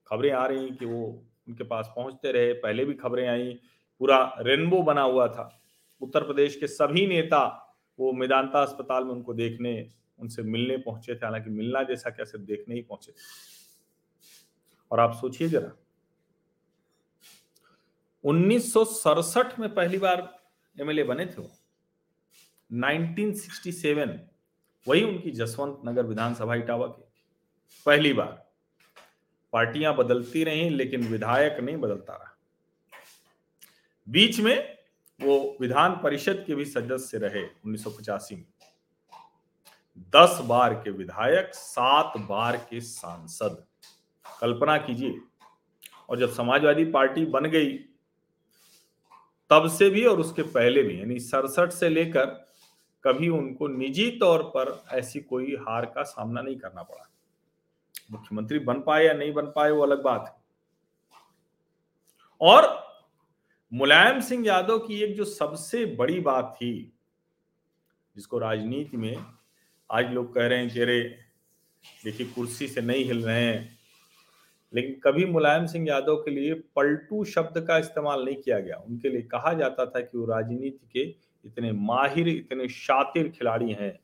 खबरें 0.07 0.31
आ 0.31 0.45
रही 0.45 0.69
कि 0.69 0.85
वो 0.85 1.25
उनके 1.47 1.63
पास 1.63 1.93
पहुँचते 1.95 2.31
रहे, 2.31 2.53
पहले 2.53 2.85
भी 2.85 2.93
खबरें 2.93 3.27
आई, 3.27 3.59
पूरा 3.99 4.35
रेनबो 4.39 4.81
बना 4.81 5.01
हुआ 5.01 5.27
था। 5.27 5.61
उत्तर 6.01 6.23
प्रदेश 6.23 6.55
के 6.55 6.67
सभी 6.67 7.07
नेता 7.07 7.63
वो 7.99 8.13
मेदांता 8.13 8.61
अस्पताल 8.61 9.03
में 9.03 9.11
उनको 9.11 9.33
देखने, 9.33 9.89
उनसे 10.19 10.41
मिलने 10.41 10.77
पहुँचे 10.77 11.15
थे, 11.15 11.19
हालाँकि 11.23 11.49
मिलना 11.49 11.83
जैसा 11.83 12.09
क्या 12.09 12.25
सिर्फ़ 12.25 12.45
देखने 12.45 12.75
ही 12.75 12.81
पहुँचे। 12.81 13.13
और 14.91 14.99
आप 14.99 15.13
सोचिए 15.13 15.47
जरा, 15.47 15.71
उन्नीस 18.23 18.73
सौ 18.73 18.85
सड़सठ 18.85 19.59
में 19.59 19.73
पहली 19.73 19.97
बार 19.97 20.39
एमएलए 20.79 21.03
बने 21.03 21.25
थे 21.25 21.41
वो। 21.41 21.51
1967 22.71 24.29
वही 24.87 25.03
उनकी 25.03 25.31
जसवंत 25.31 25.81
नगर 25.85 26.05
विधानसभा, 26.05 26.55
इटावा 26.55 26.87
की, 26.87 27.03
पहली 27.85 28.13
बार। 28.13 28.46
पार्टियाँ 29.53 29.95
बदलती 29.95 30.43
रही, 30.43 30.69
लेकिन 30.69 31.07
विधायक 31.07 31.59
नहीं 31.59 31.77
बदलता 31.77 32.13
रहा। 32.13 32.37
बीच 34.09 34.39
में 34.39 34.77
वो 35.21 35.57
विधान 35.61 35.99
परिषद 36.03 36.43
के 36.47 36.55
भी 36.55 36.65
सदस्य 36.65 37.17
रहे 37.17 37.43
उन्नीस 37.43 37.83
में। 38.31 38.45
दस 40.15 40.39
बार 40.43 40.73
के 40.73 40.91
विधायक, 40.91 41.51
सात 41.53 42.13
बार 42.17 42.57
के 42.57 42.81
सांसद। 42.81 43.65
कल्पना 44.41 44.77
कीजिए, 44.77 45.19
और 46.09 46.19
जब 46.19 46.33
समाजवादी 46.33 46.85
पार्टी 46.85 47.25
बन 47.25 47.45
गई, 47.45 47.77
तब 49.49 49.67
से 49.69 49.89
भी 49.89 50.05
और 50.05 50.19
उसके 50.19 50.41
पहले 50.41 50.83
भी, 50.83 50.99
यानी 50.99 51.19
सड़सठ 51.19 51.69
से 51.69 51.89
लेकर 51.89 52.25
कभी 53.03 53.29
उनको 53.29 53.67
निजी 53.67 54.11
तौर 54.11 54.43
पर 54.43 54.83
ऐसी 54.91 55.19
कोई 55.19 55.55
हार 55.55 55.85
का 55.85 56.03
सामना 56.03 56.41
नहीं 56.41 56.57
करना 56.57 56.83
पड़ा। 56.83 57.09
मुख्यमंत्री 58.11 58.59
बन 58.59 58.81
पाए 58.81 59.05
या 59.05 59.13
नहीं 59.13 59.33
बन 59.33 59.45
पाए, 59.45 59.71
वो 59.71 59.83
अलग 59.83 60.03
बात 60.03 60.25
है। 60.27 60.35
और 62.41 62.87
मुलायम 63.73 64.19
सिंह 64.21 64.45
यादव 64.47 64.79
की 64.79 65.01
एक 65.03 65.15
जो 65.15 65.25
सबसे 65.25 65.85
बड़ी 65.85 66.19
बात 66.19 66.53
थी, 66.55 66.93
जिसको 68.15 68.37
राजनीति 68.37 68.97
में 68.97 69.15
आज 69.91 70.11
लोग 70.11 70.33
कह 70.35 70.47
रहे 70.47 70.59
हैं 70.59 70.69
कि 70.69 70.81
अरे, 70.81 71.01
देखिए 72.03 72.27
कुर्सी 72.27 72.67
से 72.67 72.81
नहीं 72.81 73.05
हिल 73.05 73.25
रहे 73.25 73.43
हैं, 73.43 73.77
लेकिन 74.73 74.99
कभी 75.03 75.25
मुलायम 75.25 75.65
सिंह 75.65 75.87
यादव 75.87 76.15
के 76.15 76.31
लिए 76.31 76.53
पलटू 76.53 77.23
शब्द 77.25 77.65
का 77.67 77.77
इस्तेमाल 77.77 78.25
नहीं 78.25 78.35
किया 78.35 78.59
गया। 78.59 78.77
उनके 78.77 79.09
लिए 79.09 79.21
कहा 79.21 79.53
जाता 79.53 79.85
था 79.85 79.99
कि 79.99 80.17
वो 80.17 80.25
राजनीति 80.25 80.89
के 80.93 81.15
इतने 81.45 81.71
माहिर, 81.71 82.27
इतने 82.27 82.67
शातिर 82.69 83.29
खिलाड़ी 83.29 83.71
हैं। 83.71 83.99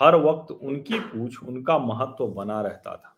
हर 0.00 0.14
वक्त 0.16 0.50
उनकी 0.52 0.98
पूछ 1.00 1.42
उनका 1.42 1.78
महत्व 1.78 2.26
बना 2.26 2.60
रहता 2.60 2.96
था। 2.96 3.14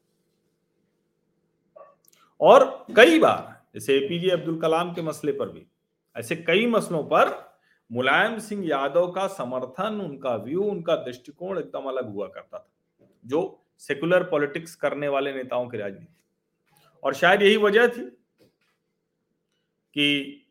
और 2.40 2.86
कई 2.96 3.18
बार, 3.18 3.62
जैसे 3.74 3.96
एपीजे 3.96 4.30
अब्दुल 4.30 4.60
कलाम 4.60 4.92
के 4.94 5.02
मसले 5.02 5.32
पर 5.32 5.48
भी, 5.48 5.66
ऐसे 6.16 6.36
कई 6.36 6.66
मसलों 6.66 7.02
पर 7.04 7.28
मुलायम 7.90 8.38
सिंह 8.38 8.66
यादव 8.68 9.10
का 9.10 9.26
समर्थन, 9.26 10.00
उनका 10.00 10.34
व्यू 10.36 10.62
उनका 10.62 10.96
दृष्टिकोण 10.96 11.58
एकदम 11.58 11.88
अलग 11.88 12.12
हुआ 12.12 12.28
करता 12.28 12.58
था, 12.58 12.68
जो 13.24 13.62
सेकुलर 13.78 14.22
पॉलिटिक्स 14.22 14.74
करने 14.74 15.08
वाले 15.08 15.32
नेताओं 15.32 15.68
की 15.68 15.76
राजनीति 15.76 16.14
और 17.02 17.14
शायद 17.14 17.42
यही 17.42 17.56
वजह 17.56 17.86
थी 17.88 18.04
कि 19.96 20.46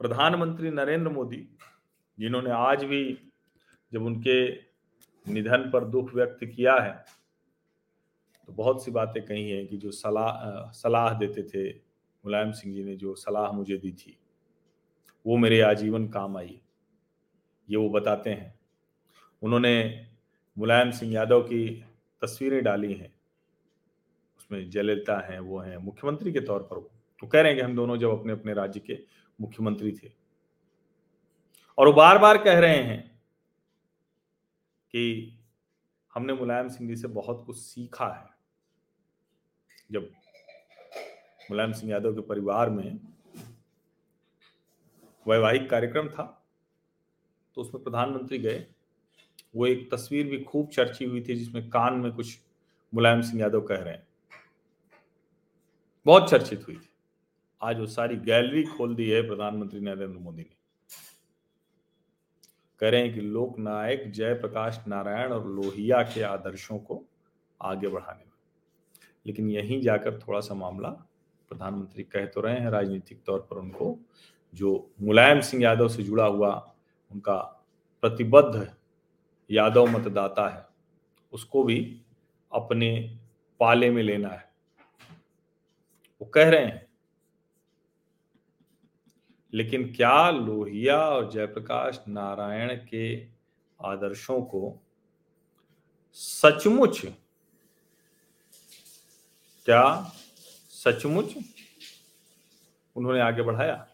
प्रधानमंत्री 0.00 0.70
नरेंद्र 0.70 1.10
मोदी, 1.10 1.46
जिन्होंने 2.18 2.50
आज 2.50 2.84
भी 2.84 3.32
जब 3.92 4.02
उनके 4.02 4.71
निधन 5.28 5.70
पर 5.70 5.84
दुख 5.84 6.14
व्यक्त 6.14 6.44
किया 6.44 6.74
है। 6.74 7.04
तो 8.46 8.52
बहुत 8.52 8.84
सी 8.84 8.90
बातें 8.90 9.24
कही 9.24 9.50
हैं 9.50 9.66
कि 9.66 9.76
जो 9.76 9.90
सलाह 9.90 10.70
सलाह 10.72 11.18
देते 11.18 11.42
थे, 11.42 11.78
मुलायम 12.24 12.52
सिंह 12.52 12.74
जी 12.74 12.84
ने 12.84 12.96
जो 12.96 13.14
सलाह 13.14 13.52
मुझे 13.52 13.76
दी 13.76 13.92
थी, 13.92 14.18
वो 15.26 15.36
मेरे 15.36 15.60
आजीवन 15.60 16.08
काम 16.08 16.36
आई। 16.36 16.60
ये 17.70 17.76
वो 17.76 17.88
बताते 17.88 18.30
हैं। 18.30 18.60
उन्होंने 19.42 20.06
मुलायम 20.58 20.90
सिंह 20.90 21.12
यादव 21.12 21.42
की 21.42 21.84
तस्वीरें 22.22 22.62
डाली 22.64 22.92
हैं। 22.92 23.14
उसमें 24.38 24.70
जयललिता 24.70 25.18
हैं, 25.20 25.40
वो 25.40 25.58
हैं, 25.58 25.76
मुख्यमंत्री 25.76 26.32
के 26.32 26.40
तौर 26.40 26.62
पर 26.62 26.76
वो। 26.76 26.90
तो 27.20 27.26
कह 27.26 27.40
रहे 27.40 27.52
हैं 27.52 27.60
कि 27.60 27.66
हम 27.66 27.76
दोनों 27.76 27.96
जब 27.96 28.20
अपने 28.20 28.32
अपने 28.32 28.54
राज्य 28.54 28.80
के 28.80 28.98
मुख्यमंत्री 29.40 29.92
थे। 29.92 30.10
और 31.78 31.86
वो 31.86 31.92
बार 31.92 32.18
बार 32.18 32.38
कह 32.44 32.58
रहे 32.58 32.76
हैं 32.76 33.11
कि 34.94 35.38
हमने 36.12 36.32
मुलायम 36.32 36.68
सिंह 36.68 36.88
जी 36.88 36.96
से 36.96 37.08
बहुत 37.08 37.42
कुछ 37.46 37.56
सीखा 37.56 38.08
है। 38.08 38.30
जब 39.92 40.10
मुलायम 41.50 41.72
सिंह 41.72 41.92
यादव 41.92 42.14
के 42.14 42.20
परिवार 42.20 42.70
में 42.70 43.00
वैवाहिक 45.26 45.68
कार्यक्रम 45.70 46.08
था 46.08 46.24
तो 47.56 47.60
उसमें 47.60 47.82
प्रधानमंत्री 47.84 48.38
गए। 48.38 48.66
वो 49.56 49.66
एक 49.66 49.88
तस्वीर 49.92 50.26
भी 50.26 50.40
खूब 50.40 50.68
चर्ची 50.68 51.04
हुई 51.04 51.20
थी, 51.20 51.34
जिसमें 51.34 51.68
कान 51.70 51.94
में 51.94 52.12
कुछ 52.12 52.38
मुलायम 52.92 53.20
सिंह 53.20 53.40
यादव 53.40 53.60
कह 53.60 53.76
रहे 53.76 53.94
हैं। 53.94 54.06
बहुत 56.06 56.30
चर्चित 56.30 56.66
हुई 56.68 56.76
थी। 56.76 56.88
आज 57.62 57.78
वो 57.78 57.86
सारी 57.86 58.16
गैलरी 58.16 58.64
खोल 58.66 58.94
दी 58.94 59.08
है 59.10 59.22
प्रधानमंत्री 59.22 59.80
नरेंद्र 59.80 60.18
मोदी 60.18 60.42
ने। 60.42 60.61
हैं 62.86 63.14
कि 63.14 63.20
लोकनायक 63.20 64.10
जयप्रकाश 64.10 64.84
नारायण 64.88 65.32
और 65.32 65.48
लोहिया 65.48 66.02
के 66.02 66.22
आदर्शों 66.22 66.78
को 66.78 67.04
आगे 67.62 67.88
बढ़ाने 67.88 68.24
में। 68.24 68.32
लेकिन 69.26 69.50
यहीं 69.50 69.80
जाकर 69.80 70.18
थोड़ा 70.18 70.40
सा 70.40 70.54
मामला 70.54 70.88
प्रधानमंत्री 71.48 72.02
कह 72.02 72.26
तो 72.26 72.40
रहे 72.40 72.60
हैं, 72.60 72.70
राजनीतिक 72.70 73.22
तौर 73.26 73.40
पर 73.40 73.56
उनको, 73.56 73.98
जो 74.54 74.90
मुलायम 75.00 75.40
सिंह 75.40 75.62
यादव 75.62 75.88
से 75.88 76.02
जुड़ा 76.02 76.24
हुआ 76.24 76.74
उनका 77.10 77.36
प्रतिबद्ध 78.00 78.76
यादव 79.50 79.86
मतदाता 79.86 80.48
है, 80.48 80.66
उसको 81.32 81.64
भी 81.64 82.00
अपने 82.52 83.18
पाले 83.60 83.90
में 83.90 84.02
लेना 84.02 84.28
है। 84.28 84.52
वो 86.20 86.26
कह 86.26 86.50
रहे 86.50 86.64
हैं 86.64 86.91
लेकिन 89.52 89.92
क्या 89.92 90.30
लोहिया 90.30 90.98
और 90.98 91.30
जयप्रकाश 91.30 92.00
नारायण 92.08 92.74
के 92.76 93.26
आदर्शों 93.80 94.40
को 94.42 94.80
सचमुच, 96.12 97.00
क्या 99.66 100.12
सचमुच 100.70 101.34
उन्होंने 102.96 103.20
आगे 103.20 103.42
बढ़ाया? 103.42 103.88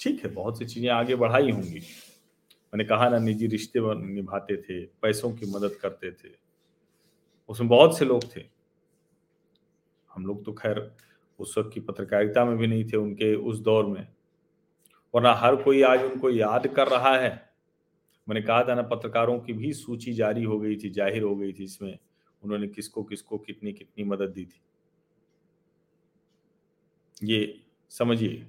ठीक 0.00 0.24
है, 0.24 0.30
बहुत 0.30 0.58
सी 0.58 0.66
चीज़ें 0.66 0.88
आगे 0.90 1.16
बढ़ाई 1.16 1.50
होंगी। 1.50 1.78
मैंने 1.78 2.84
कहा 2.84 3.08
ना, 3.08 3.18
निजी 3.18 3.46
रिश्ते 3.46 3.80
निभाते 4.04 4.56
थे, 4.56 4.84
पैसों 4.84 5.32
की 5.32 5.46
मदद 5.46 5.74
करते 5.74 6.10
थे। 6.10 6.28
उसमें 7.48 7.68
बहुत 7.68 7.98
से 7.98 8.04
लोग 8.04 8.36
थे। 8.36 8.44
हम 10.14 10.26
लोग 10.26 10.44
तो 10.44 10.52
खैर, 10.52 10.94
उस 11.38 11.58
वक्त 11.58 11.70
की 11.74 11.80
पत्रकारिता 11.80 12.44
में 12.44 12.56
भी 12.56 12.66
नहीं 12.66 12.84
थे 12.84 12.96
उनके 12.96 13.34
उस 13.34 13.58
दौर 13.58 13.86
में। 13.86 14.13
वरना 15.14 15.32
हर 15.32 15.56
कोई 15.56 15.82
आज 15.82 16.02
उनको 16.02 16.30
याद 16.30 16.66
कर 16.66 16.88
रहा 16.88 17.16
है। 17.16 17.54
मैंने 18.28 18.42
कहा 18.42 18.64
था 18.64 18.74
ना, 18.74 18.82
पत्रकारों 18.82 19.40
की 19.40 19.52
भी 19.52 19.72
सूची 19.72 20.12
जारी 20.12 20.42
हो 20.42 20.58
गई 20.60 20.76
थी, 20.76 20.90
ज़ाहिर 20.90 21.22
हो 21.22 21.36
गई 21.36 21.52
थी 21.52 21.64
इसमें। 21.64 21.98
उन्होंने 22.42 22.68
किसको 22.68 23.02
किसको 23.04 23.38
कितनी 23.38 23.72
कितनी 23.72 24.04
मदद 24.04 24.28
दी 24.28 24.44
थी। 24.44 24.60
ये 27.24 27.60
समझिए। 27.90 28.46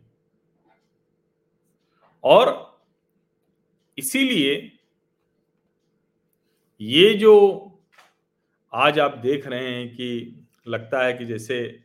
और 2.23 2.79
इसीलिए 3.97 4.71
ये 6.81 7.13
जो 7.13 7.33
आज 8.73 8.99
आप 8.99 9.17
देख 9.17 9.47
रहे 9.47 9.69
हैं 9.69 9.89
कि 9.89 10.45
लगता 10.67 11.03
है 11.05 11.13
कि 11.13 11.25
जैसे 11.25 11.83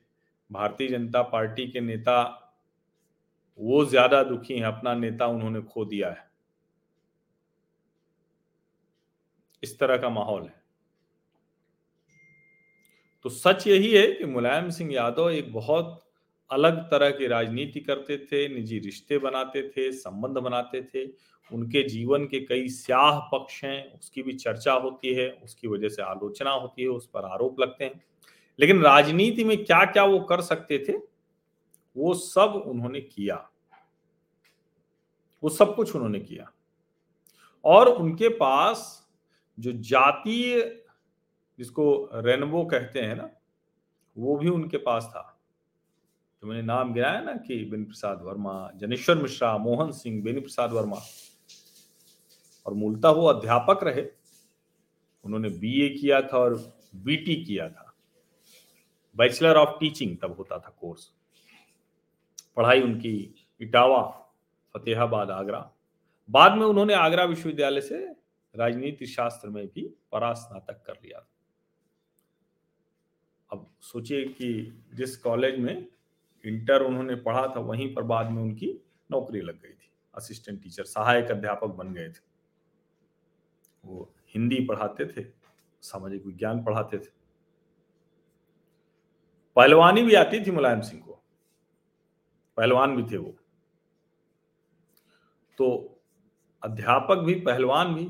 भारतीय 0.53 0.89
जनता 0.89 1.23
पार्टी 1.23 1.67
के 1.67 1.81
नेता 1.81 2.40
वो 3.61 3.85
ज़्यादा 3.85 4.23
दुखी 4.23 4.55
हैं, 4.55 4.67
अपना 4.67 4.95
नेता 4.95 5.27
उन्होंने 5.27 5.61
खो 5.61 5.85
दिया 5.85 6.11
है। 6.11 6.29
इस 9.63 9.79
तरह 9.79 9.97
का 9.97 10.09
माहौल 10.09 10.43
है। 10.43 10.63
तो 13.23 13.29
सच 13.29 13.67
यही 13.67 13.95
है 13.95 14.07
कि 14.07 14.25
मुलायम 14.25 14.71
सिंह 14.71 14.93
यादव 14.95 15.31
एक 15.31 15.53
बहुत 15.53 16.05
अलग 16.51 16.79
तरह 16.81 17.11
की 17.11 17.27
राजनीति 17.27 17.81
करते 17.81 18.17
थे, 18.19 18.49
निजी 18.49 18.79
रिश्ते 18.79 19.19
बनाते 19.19 19.63
थे, 19.69 19.93
संबंध 19.93 20.39
बनाते 20.39 20.83
थे। 20.83 21.05
उनके 21.51 21.83
जीवन 21.83 22.25
के 22.25 22.41
कई 22.41 22.69
स्याह 22.69 23.19
पक्ष 23.19 23.65
हैं, 23.65 23.93
उसकी 23.93 24.23
भी 24.23 24.33
चर्चा 24.33 24.73
होती 24.73 25.15
है, 25.15 25.31
उसकी 25.45 25.69
वजह 25.69 25.89
से 25.89 26.03
आलोचना 26.03 26.51
होती 26.51 26.83
है, 26.83 26.89
उस 26.89 27.07
पर 27.07 27.25
आरोप 27.25 27.61
लगते 27.61 27.85
हैं। 27.85 28.01
लेकिन 28.59 28.83
राजनीति 28.83 29.45
में 29.45 29.65
क्या 29.65 29.85
क्या 29.85 30.05
वो 30.05 30.21
कर 30.21 30.41
सकते 30.41 30.85
थे, 30.89 30.93
वो 31.97 32.15
सब 32.15 32.63
उन्होंने 32.67 33.01
किया। 33.01 33.50
वो 35.43 35.49
सब 35.49 35.77
कुछ 35.77 35.95
उन्होंने 35.95 36.21
किया। 36.21 36.53
और 37.65 37.89
उनके 37.89 38.29
पास 38.29 39.09
जो 39.61 39.73
जातीय 39.73 40.83
जिसको 41.59 42.11
रेनबो 42.15 42.65
कहते 42.65 43.01
हैं 43.01 43.17
ना, 43.17 43.31
वो 44.19 44.37
भी 44.37 44.49
उनके 44.49 44.77
पास 44.77 45.05
था। 45.05 45.41
तो 46.41 46.47
मैंने 46.47 46.63
नाम 46.63 46.95
गिराया 46.95 47.21
ना 47.21 47.35
कि 47.35 47.65
बेनी 47.65 47.85
प्रसाद 47.85 48.23
वर्मा, 48.23 48.71
जनेश्वर 48.77 49.17
मिश्रा, 49.17 49.59
मोहन 49.59 49.93
सिंह 49.93 50.25
बेनी 50.25 50.41
प्रसाद 50.41 50.73
वर्मा। 50.73 50.99
और 52.67 52.75
मूलतः 52.75 53.09
वो 53.09 53.27
अध्यापक 53.27 53.81
रहे। 53.83 54.07
उन्होंने 55.25 55.49
बीए 55.49 55.89
किया 55.89 56.23
था 56.23 56.39
और 56.39 56.73
बीटी 56.95 57.45
किया 57.45 57.69
था। 57.69 57.95
बैचलर 59.17 59.57
ऑफ़ 59.57 59.81
टीचिंग 59.81 60.17
तब 60.23 60.37
होता 60.37 60.59
था 60.59 60.77
कोर्स। 60.81 61.13
पढ़ाई 62.57 62.83
उनकी 62.83 63.35
इटावा 63.61 64.20
फतेहाबाद, 64.75 65.31
आगरा। 65.31 65.73
बाद 66.31 66.55
में 66.55 66.67
उन्होंने 66.67 66.95
आगरा 66.95 67.25
विश्वविद्यालय 67.25 67.81
से 67.81 68.07
राजनीति 68.57 69.07
शास्त्र 69.07 69.49
में 69.49 69.67
भी 69.67 69.95
परास्नातक 70.13 70.83
कर 70.87 70.93
लिया 70.93 71.27
अब 73.53 73.71
सोचिए 73.81 74.25
कि 74.25 74.79
जिस 74.95 75.17
कॉलेज 75.17 75.59
में 75.59 75.87
इंटर 76.45 76.83
उन्होंने 76.83 77.15
पढ़ा 77.15 77.47
था, 77.47 77.61
वहीं 77.61 77.95
पर 77.95 78.03
बाद 78.03 78.31
में 78.31 78.43
उनकी 78.43 78.81
नौकरी 79.11 79.41
लग 79.41 79.63
गई 79.63 79.73
थी। 79.73 79.91
असिस्टेंट 80.15 80.63
टीचर, 80.63 80.85
सहायक 80.85 81.31
अध्यापक 81.31 81.67
बन 81.67 81.95
गए 81.95 82.09
थे। 82.09 82.31
वो 83.85 84.15
हिंदी 84.29 84.67
पढ़ाते 84.67 85.07
थे, 85.07 85.27
सामाजिक 85.81 86.27
विज्ञान 86.27 86.65
पढ़ाते 86.65 86.99
थे। 86.99 87.11
पहलवानी 89.57 90.03
भी 90.03 90.15
आती 90.15 90.47
थी 90.47 90.51
मुलायम 90.51 90.81
सिंह 90.81 91.03
को। 91.03 91.23
पहलवान 92.57 92.97
भी 92.97 93.13
थे 93.13 93.17
वो। 93.17 93.37
तो 95.61 96.01
अध्यापक 96.63 97.17
भी, 97.17 97.35
पहलवान 97.35 97.95
भी। 97.95 98.05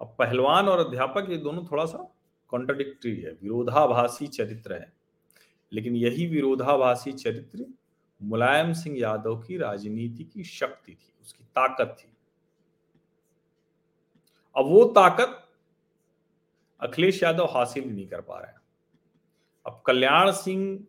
अब 0.00 0.16
पहलवान 0.18 0.68
और 0.68 0.86
अध्यापक 0.86 1.26
ये 1.30 1.36
दोनों 1.36 1.64
थोड़ा 1.64 1.84
सा 1.84 2.14
कॉन्ट्रडिक्टरी 2.48 3.16
है, 3.16 3.30
विरोधाभासी 3.30 4.26
चरित्र 4.26 4.72
है। 4.72 4.92
लेकिन 5.72 5.96
यही 5.96 6.26
विरोधाभासी 6.26 7.12
चरित्र 7.12 7.66
मुलायम 8.22 8.72
सिंह 8.72 8.98
यादव 8.98 9.42
की 9.42 9.56
राजनीति 9.56 10.24
की 10.24 10.44
शक्ति 10.44 10.92
थी, 10.92 11.14
उसकी 11.22 11.44
ताकत 11.44 11.96
थी। 12.00 12.12
अब 14.56 14.66
वो 14.66 14.84
ताकत 14.84 15.48
अखिलेश 16.80 17.22
यादव 17.22 17.44
हासिल 17.44 17.94
नहीं 17.94 18.08
कर 18.08 18.20
पा 18.20 18.38
रहे 18.38 18.52
हैं। 18.52 18.60
अब 19.66 19.82
कल्याण 19.86 20.30
सिंह, 20.30 20.86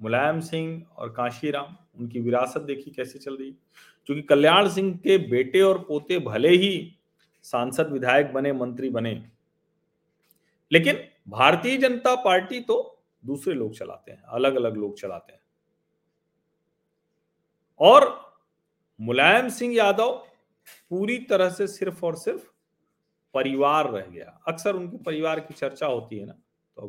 मुलायम 0.00 0.40
सिंह 0.40 0.86
और 0.96 1.12
काशीराम, 1.12 1.76
उनकी 1.96 2.20
विरासत 2.20 2.60
देखी 2.60 2.90
कैसे 2.90 3.18
चल 3.18 3.36
रही। 3.36 3.54
क्योंकि 4.08 4.22
कल्याण 4.22 4.68
सिंह 4.68 4.96
के 4.96 5.16
बेटे 5.28 5.60
और 5.62 5.78
पोते 5.78 6.18
भले 6.18 6.48
ही 6.48 6.96
सांसद 7.44 7.92
विधायक 7.92 8.32
बने, 8.32 8.52
मंत्री 8.52 8.90
बने, 8.90 9.12
लेकिन 10.70 10.98
भारतीय 11.28 11.76
जनता 11.76 12.14
पार्टी 12.14 12.60
तो 12.60 12.76
दूसरे 13.22 13.54
लोग 13.54 13.74
चलाते 13.74 14.12
हैं 14.12 14.22
अलग 14.22 14.56
अलग 14.56 14.76
लोग 14.76 14.98
चलाते 14.98 15.32
हैं। 15.32 15.40
और 17.80 18.06
मुलायम 19.00 19.48
सिंह 19.48 19.74
यादव 19.74 20.12
पूरी 20.90 21.18
तरह 21.30 21.48
से 21.50 21.66
सिर्फ़ 21.66 22.04
और 22.06 22.16
सिर्फ़ 22.16 22.42
परिवार 23.34 23.90
रह 23.90 24.06
गया। 24.06 24.40
अक्सर 24.48 24.76
उनके 24.76 24.96
परिवार 25.02 25.40
की 25.40 25.54
चर्चा 25.54 25.86
होती 25.86 26.18
है 26.18 26.26
ना 26.26 26.32
तो 26.76 26.86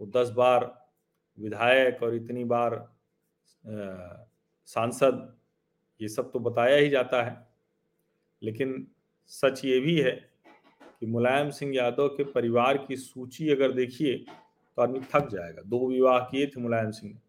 वो 0.00 0.06
दस 0.16 0.30
बार 0.30 0.64
विधायक 1.38 2.02
और 2.02 2.14
इतनी 2.14 2.44
बार 2.44 2.76
सांसद 4.68 5.39
ये 6.02 6.08
सब 6.08 6.32
तो 6.32 6.38
बताया 6.38 6.76
ही 6.76 6.88
जाता 6.88 7.22
है। 7.22 7.48
लेकिन 8.42 8.86
सच 9.26 9.64
ये 9.64 9.80
भी 9.80 10.00
है 10.00 10.30
कि 11.00 11.06
मुलायम 11.06 11.50
सिंह 11.50 11.76
यादव 11.76 12.08
के 12.08 12.24
परिवार 12.24 12.78
की 12.78 12.96
सूची 12.96 13.50
अगर 13.50 13.72
देखिए 13.72 14.14
तो 14.76 14.82
आदमी 14.82 15.00
थक 15.00 15.28
जाएगा। 15.28 15.62
दो 15.62 15.88
विवाह 15.88 16.18
किए 16.18 16.46
थे 16.46 16.60
मुलायम 16.60 16.90
सिंह। 16.90 17.12
ने 17.12 17.20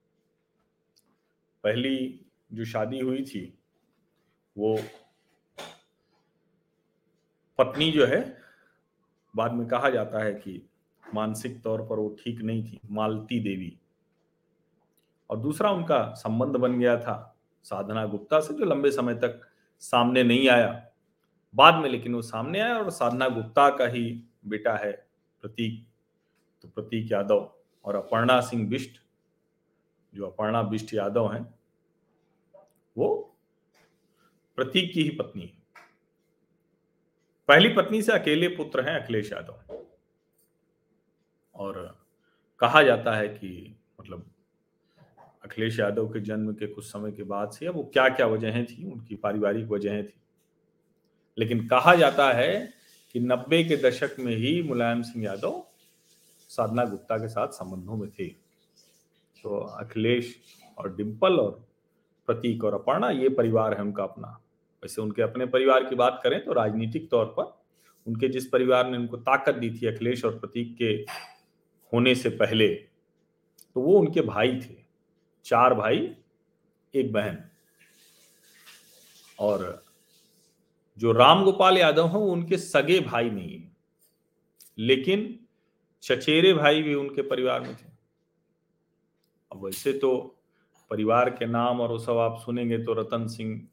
पहली 1.63 2.25
जो 2.53 2.65
शादी 2.65 2.99
हुई 2.99 3.23
थी, 3.25 3.57
वो 4.57 4.79
पत्नी 7.57 7.91
जो 7.91 8.05
है, 8.05 8.37
बाद 9.35 9.53
में 9.53 9.67
कहा 9.67 9.89
जाता 9.89 10.23
है 10.23 10.33
कि 10.33 10.69
मानसिक 11.13 11.61
तौर 11.61 11.81
पर 11.81 11.99
वो 11.99 12.17
ठीक 12.23 12.41
नहीं 12.41 12.63
थी, 12.63 12.79
मालती 12.91 13.39
देवी। 13.39 13.79
और 15.29 15.37
दूसरा 15.37 15.71
उनका 15.71 16.13
संबंध 16.13 16.55
बन 16.55 16.79
गया 16.79 16.97
था। 16.97 17.30
साधना 17.63 18.05
गुप्ता 18.05 18.39
से 18.39 18.53
जो 18.53 18.65
लंबे 18.65 18.91
समय 18.91 19.15
तक 19.15 19.41
सामने 19.79 20.23
नहीं 20.23 20.49
आया, 20.49 20.87
बाद 21.55 21.75
में 21.75 21.89
लेकिन 21.89 22.15
वो 22.15 22.21
सामने 22.21 22.59
आया 22.59 22.77
और 22.77 22.89
साधना 22.89 23.29
गुप्ता 23.29 23.69
का 23.69 23.87
ही 23.87 24.23
बेटा 24.45 24.75
है 24.77 24.91
प्रतीक। 25.41 25.87
तो 26.61 26.67
प्रतीक 26.67 27.11
यादव 27.11 27.51
और 27.85 27.95
अपर्णा 27.95 28.41
सिंह 28.41 28.69
बिष्ट, 28.69 29.01
जो 30.13 30.27
अपर्णा 30.27 30.61
बिष्ट 30.61 30.93
यादव 30.93 31.33
हैं, 31.33 31.59
वो 32.97 33.35
प्रतीक 34.55 34.93
की 34.93 35.03
ही 35.03 35.09
पत्नी 35.09 35.41
है। 35.41 35.61
पहली 37.47 37.69
पत्नी 37.69 38.01
से 38.01 38.11
अकेले 38.11 38.47
पुत्र 38.47 38.89
हैं 38.89 38.99
अखिलेश 38.99 39.31
यादव। 39.31 39.59
और 41.55 41.99
कहा 42.59 42.83
जाता 42.83 43.13
है 43.13 43.27
कि 43.27 43.75
मतलब 44.01 44.31
अखिलेश 45.43 45.79
यादव 45.79 46.07
के 46.07 46.19
जन्म 46.19 46.53
के 46.53 46.67
कुछ 46.67 46.85
समय 46.85 47.11
के 47.11 47.23
बाद 47.23 47.51
से 47.51 47.69
वो 47.69 47.83
क्या 47.93 48.07
क्या 48.09 48.25
वजहें 48.27 48.65
थी, 48.65 48.91
उनकी 48.91 49.15
पारिवारिक 49.15 49.67
वजहें 49.67 50.03
थी। 50.05 50.19
लेकिन 51.37 51.67
कहा 51.67 51.95
जाता 51.95 52.31
है 52.33 52.73
कि 53.15 53.19
नब्बे 53.19 53.63
के 53.63 53.77
दशक 53.77 54.15
में 54.19 54.35
ही 54.35 54.61
मुलायम 54.63 55.01
सिंह 55.01 55.25
यादव 55.25 55.63
साधना 56.49 56.85
गुप्ता 56.85 57.17
के 57.17 57.27
साथ 57.27 57.47
संबंधों 57.47 57.97
में 57.97 58.09
थे। 58.09 58.27
तो 58.27 59.57
अखिलेश 59.57 60.35
और 60.77 60.95
डिम्पल 60.95 61.39
और 61.39 61.51
प्रतीक 62.27 62.63
और 62.63 62.73
अपर्णा, 62.73 63.09
ये 63.09 63.29
परिवार 63.29 63.73
है 63.73 63.81
उनका 63.81 64.03
अपना। 64.03 64.27
वैसे 64.83 65.01
उनके 65.01 65.21
अपने 65.21 65.45
परिवार 65.45 65.83
की 65.83 65.95
बात 65.95 66.19
करें 66.23 66.43
तो 66.45 66.53
राजनीतिक 66.53 67.09
तौर 67.11 67.25
पर 67.37 67.43
उनके 68.07 68.27
जिस 68.27 68.47
परिवार 68.47 68.89
ने 68.89 68.97
उनको 68.97 69.17
ताकत 69.17 69.55
दी 69.55 69.69
थी 69.71 69.87
अखिलेश 69.87 70.23
और 70.25 70.37
प्रतीक 70.39 70.75
के 70.77 70.93
होने 71.93 72.13
से 72.15 72.29
पहले 72.29 72.67
तो 72.67 73.81
वो 73.81 73.99
उनके 73.99 74.21
भाई 74.21 74.59
थे। 74.59 74.80
चार 75.43 75.73
भाई, 75.73 76.15
एक 76.95 77.13
बहन। 77.13 77.43
और 79.39 79.83
जो 80.97 81.11
राम 81.11 81.43
गोपाल 81.43 81.77
यादव 81.77 82.07
हैं 82.07 82.15
उनके 82.15 82.57
सगे 82.57 82.99
भाई 82.99 83.29
नहीं 83.29 83.59
है। 83.59 83.71
लेकिन 84.77 85.39
चचेरे 86.01 86.53
भाई 86.53 86.83
भी 86.83 86.93
उनके 86.93 87.21
परिवार 87.21 87.61
में 87.61 87.75
थे। 87.75 87.91
अब 89.51 89.65
वैसे 89.65 89.93
तो 89.93 90.37
परिवार 90.89 91.29
के 91.29 91.45
नाम 91.45 91.81
और 91.81 91.89
वो 91.89 91.99
सब 91.99 92.17
आप 92.17 92.39
सुनेंगे 92.45 92.83
तो 92.83 92.93
रतन 92.93 93.27
सिंह 93.27 93.67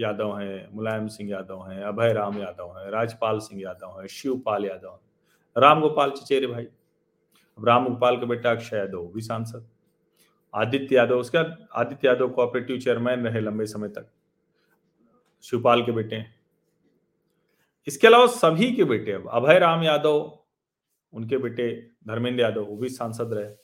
यादव 0.00 0.38
हैं, 0.38 0.68
मुलायम 0.72 1.08
सिंह 1.08 1.30
यादव 1.30 1.70
हैं, 1.70 1.82
अभय 1.82 2.12
राम 2.12 2.38
यादव 2.38 2.78
हैं, 2.78 2.90
राजपाल 2.90 3.38
सिंह 3.38 3.62
यादव 3.62 4.00
हैं, 4.00 4.06
शिवपाल 4.06 4.64
यादव 4.64 4.90
हैं। 4.90 5.00
राम 5.58 5.80
गोपाल 5.80 6.10
चचेरे 6.10 6.46
भाई। 6.46 6.64
अब 7.58 7.64
राम 7.64 7.88
गोपाल 7.88 8.16
का 8.16 8.26
बेटा 8.26 8.50
अक्षय 8.50 8.76
यादव 8.76 9.06
भी 9.06 9.20
सांसद। 9.20 9.68
आदित्य 10.54 10.96
यादव, 10.96 11.14
उसका 11.14 11.40
आदित्य 11.72 12.08
यादव 12.08 12.28
कोऑपरेटिव 12.28 12.78
चेयरमैन 12.80 13.26
रहे 13.26 13.40
लंबे 13.40 13.66
समय 13.66 13.88
तक। 13.88 14.10
शिवपाल 15.44 15.82
के 15.82 15.92
बेटे 15.92 16.24
इसके 17.86 18.06
अलावा 18.06 18.26
सभी 18.26 18.72
के 18.72 18.84
बेटे 18.84 19.12
अब 19.12 19.28
अभय 19.32 19.58
राम 19.58 19.82
यादव, 19.82 20.38
उनके 21.12 21.38
बेटे 21.38 21.70
धर्मेंद्र 22.08 22.42
यादव, 22.42 22.62
वो 22.62 22.76
भी 22.76 22.88
सांसद 22.88 23.32
रहे। 23.32 23.54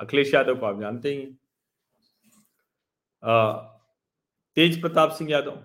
अखिलेश 0.00 0.34
यादव 0.34 0.56
को 0.56 0.66
आप 0.66 0.80
जानते 0.80 1.08
ही 1.10 1.24
तेज 4.56 4.80
प्रताप 4.80 5.10
सिंह 5.10 5.30
यादव 5.30 5.58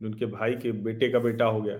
उनके 0.00 0.26
भाई 0.26 0.54
के 0.54 0.72
बेटे 0.74 1.08
का 1.08 1.18
बेटा 1.18 1.44
हो 1.44 1.60
गया। 1.62 1.76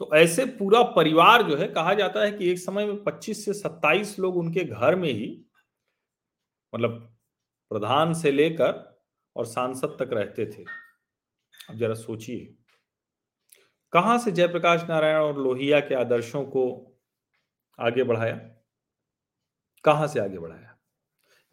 तो 0.00 0.10
ऐसे 0.14 0.44
पूरा 0.48 0.82
परिवार 0.92 1.42
जो 1.42 1.56
है, 1.56 1.66
कहा 1.68 1.94
जाता 1.94 2.20
है 2.20 2.30
कि 2.32 2.50
एक 2.50 2.58
समय 2.58 2.86
में 2.86 3.02
25 3.04 3.44
से 3.44 3.52
27 3.54 4.18
लोग 4.18 4.36
उनके 4.36 4.64
घर 4.64 4.96
में 4.96 5.08
ही 5.10 5.43
मतलब 6.74 7.16
प्रधान 7.70 8.14
से 8.14 8.30
लेकर 8.30 9.02
और 9.36 9.46
सांसद 9.46 9.96
तक 10.00 10.10
रहते 10.12 10.46
थे। 10.46 10.64
अब 11.70 11.76
जरा 11.76 11.94
सोचिए। 11.94 12.54
कहाँ 13.92 14.18
से 14.18 14.30
जयप्रकाश 14.32 14.82
नारायण 14.88 15.16
और 15.16 15.38
लोहिया 15.38 15.80
के 15.80 15.94
आदर्शों 15.94 16.44
को 16.44 16.94
आगे 17.80 18.02
बढ़ाया? 18.02 18.36
कहाँ 19.84 20.06
से 20.06 20.20
आगे 20.20 20.38
बढ़ाया? 20.38 20.78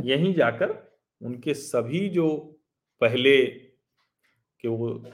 यहीं 0.01 0.33
जाकर 0.33 0.99
उनके 1.21 1.53
सभी 1.53 2.09
जो 2.09 2.59
पहले 3.01 3.45
के 4.59 4.67
वो, 4.67 5.05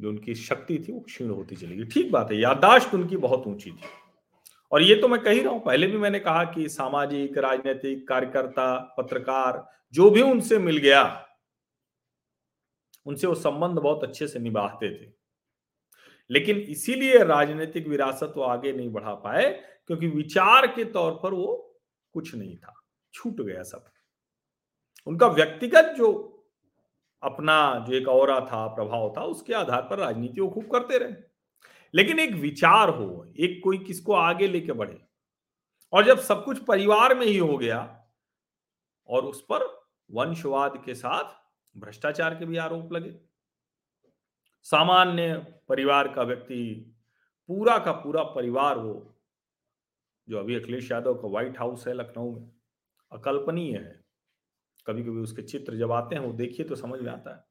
जो 0.00 0.08
उनकी 0.08 0.34
शक्ति 0.34 0.84
थी, 0.88 0.92
वो 0.92 1.00
क्षीण 1.00 1.30
होती 1.30 1.56
चली 1.56 1.76
गई। 1.76 1.84
ठीक 1.84 2.12
बात 2.12 2.30
है, 2.30 2.38
याददाश्त 2.38 2.94
उनकी 2.94 3.16
बहुत 3.16 3.46
ऊँची 3.46 3.70
थी। 3.70 4.03
और 4.74 4.82
ये 4.82 4.94
तो 4.94 5.08
मैं 5.08 5.20
कह 5.22 5.30
ही 5.30 5.40
रहा 5.40 5.52
हूँ, 5.52 5.62
पहले 5.62 5.86
भी 5.86 5.96
मैंने 5.96 6.18
कहा 6.18 6.44
कि 6.44 6.68
सामाजिक, 6.68 7.38
राजनीतिक, 7.38 8.08
कार्यकर्ता, 8.08 8.94
पत्रकार, 8.98 9.66
जो 9.94 10.10
भी 10.10 10.22
उनसे 10.22 10.58
मिल 10.58 10.76
गया, 10.76 11.26
उनसे 13.06 13.26
वो 13.26 13.34
संबंध 13.34 13.78
बहुत 13.78 14.04
अच्छे 14.04 14.26
से 14.28 14.38
निभाते 14.38 14.90
थे। 14.90 15.12
लेकिन 16.30 16.58
इसीलिए 16.58 17.18
राजनीतिक 17.18 17.86
विरासत 17.88 18.32
वो 18.36 18.42
आगे 18.42 18.72
नहीं 18.72 18.92
बढ़ा 18.92 19.14
पाए, 19.14 19.50
क्योंकि 19.86 20.06
विचार 20.06 20.66
के 20.66 20.84
तौर 20.84 21.12
पर 21.22 21.34
वो 21.34 21.76
कुछ 22.14 22.34
नहीं 22.34 22.56
था, 22.56 22.74
छूट 23.14 23.40
गया 23.40 23.62
सब। 23.62 23.84
उनका 25.06 25.26
व्यक्तिगत 25.26 25.94
जो 25.98 26.10
अपना, 27.22 27.84
जो 27.88 27.94
एक 27.94 28.08
और 28.08 28.30
था, 28.46 28.66
प्रभाव 28.66 29.12
था, 29.16 29.24
उसके 29.24 29.54
आधार 29.54 29.82
पर 29.82 29.98
राजनीति 29.98 30.40
वो 30.40 30.48
खूब 30.48 30.70
करते 30.70 30.98
रहे। 30.98 31.33
लेकिन 31.94 32.18
एक 32.18 32.32
विचार 32.32 32.88
हो, 32.88 33.32
एक 33.38 33.60
कोई 33.64 33.78
किसको 33.78 34.12
आगे 34.12 34.46
लेके 34.48 34.72
बढ़े। 34.72 35.00
और 35.92 36.04
जब 36.04 36.18
सब 36.18 36.44
कुछ 36.44 36.64
परिवार 36.64 37.14
में 37.14 37.26
ही 37.26 37.36
हो 37.38 37.56
गया 37.58 37.80
और 39.08 39.24
उस 39.24 39.40
पर 39.42 39.64
वंशवाद 40.10 40.82
के 40.84 40.94
साथ 40.94 41.34
भ्रष्टाचार 41.76 42.34
के 42.34 42.46
भी 42.46 42.56
आरोप 42.56 42.92
लगे, 42.92 43.14
सामान्य 44.66 45.34
परिवार 45.68 46.08
का 46.08 46.22
व्यक्ति, 46.22 46.94
पूरा 47.48 47.78
का 47.78 47.92
पूरा 47.92 48.22
परिवार 48.22 48.78
वो 48.78 48.94
जो 50.28 50.38
अभी 50.38 50.54
अखिलेश 50.54 50.90
यादव 50.90 51.14
का 51.14 51.28
व्हाइट 51.28 51.58
हाउस 51.58 51.86
है 51.88 51.94
लखनऊ 51.94 52.34
में, 52.34 52.50
अकल्पनीय 53.12 53.76
है। 53.76 54.04
कभी 54.86 55.02
कभी 55.02 55.20
उसके 55.20 55.42
चित्र 55.42 55.76
जब 55.76 55.92
आते 55.92 56.14
हैं, 56.14 56.22
वो 56.22 56.32
देखिए 56.32 56.66
तो 56.66 56.76
समझ 56.76 57.00
में 57.00 57.12
आता 57.12 57.36
है। 57.36 57.44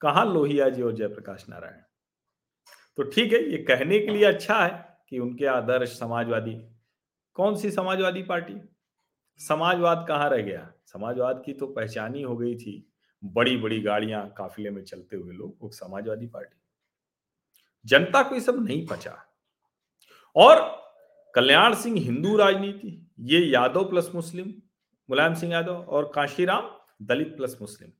कहा 0.00 0.24
लोहिया 0.24 0.68
जी 0.68 0.82
और 0.82 0.92
जयप्रकाश 0.92 1.48
नारायण? 1.48 1.82
तो 2.98 3.02
ठीक 3.02 3.32
है, 3.32 3.42
ये 3.50 3.58
कहने 3.58 3.98
के 3.98 4.12
लिए 4.12 4.24
अच्छा 4.24 4.58
है 4.64 4.98
कि 5.08 5.18
उनके 5.18 5.46
आदर्श 5.46 5.98
समाजवादी, 5.98 6.54
कौन 7.36 7.56
सी 7.56 7.70
समाजवादी 7.70 8.22
पार्टी? 8.22 8.54
समाजवाद 9.40 10.04
कहाँ 10.08 10.28
रह 10.30 10.42
गया? 10.42 10.70
समाजवाद 10.86 11.42
की 11.46 11.52
तो 11.52 11.66
पहचान 11.66 12.14
ही 12.14 12.22
हो 12.22 12.36
गई 12.36 12.54
थी 12.56 12.88
बड़ी 13.22 13.56
बड़ी 13.56 13.80
गाड़ियाँ 13.80 14.28
काफिले 14.36 14.70
में 14.70 14.82
चलते 14.84 15.16
हुए 15.16 15.34
लोग, 15.34 15.56
वो 15.62 15.70
समाजवादी 15.70 16.26
पार्टी। 16.26 16.56
जनता 17.84 18.22
को 18.22 18.34
ये 18.34 18.40
सब 18.40 18.64
नहीं 18.64 18.86
पचा। 18.86 19.16
और 20.36 20.60
कल्याण 21.34 21.74
सिंह 21.74 21.98
हिंदू 22.00 22.36
राजनीति, 22.36 23.10
ये 23.20 23.40
यादव 23.40 23.88
प्लस 23.90 24.10
मुस्लिम, 24.14 24.52
मुलायम 25.08 25.34
सिंह 25.34 25.52
यादव 25.52 25.74
और 25.74 26.10
काशीराम 26.14 26.70
दलित 27.02 27.36
प्लस 27.36 27.56
मुस्लिम। 27.60 27.90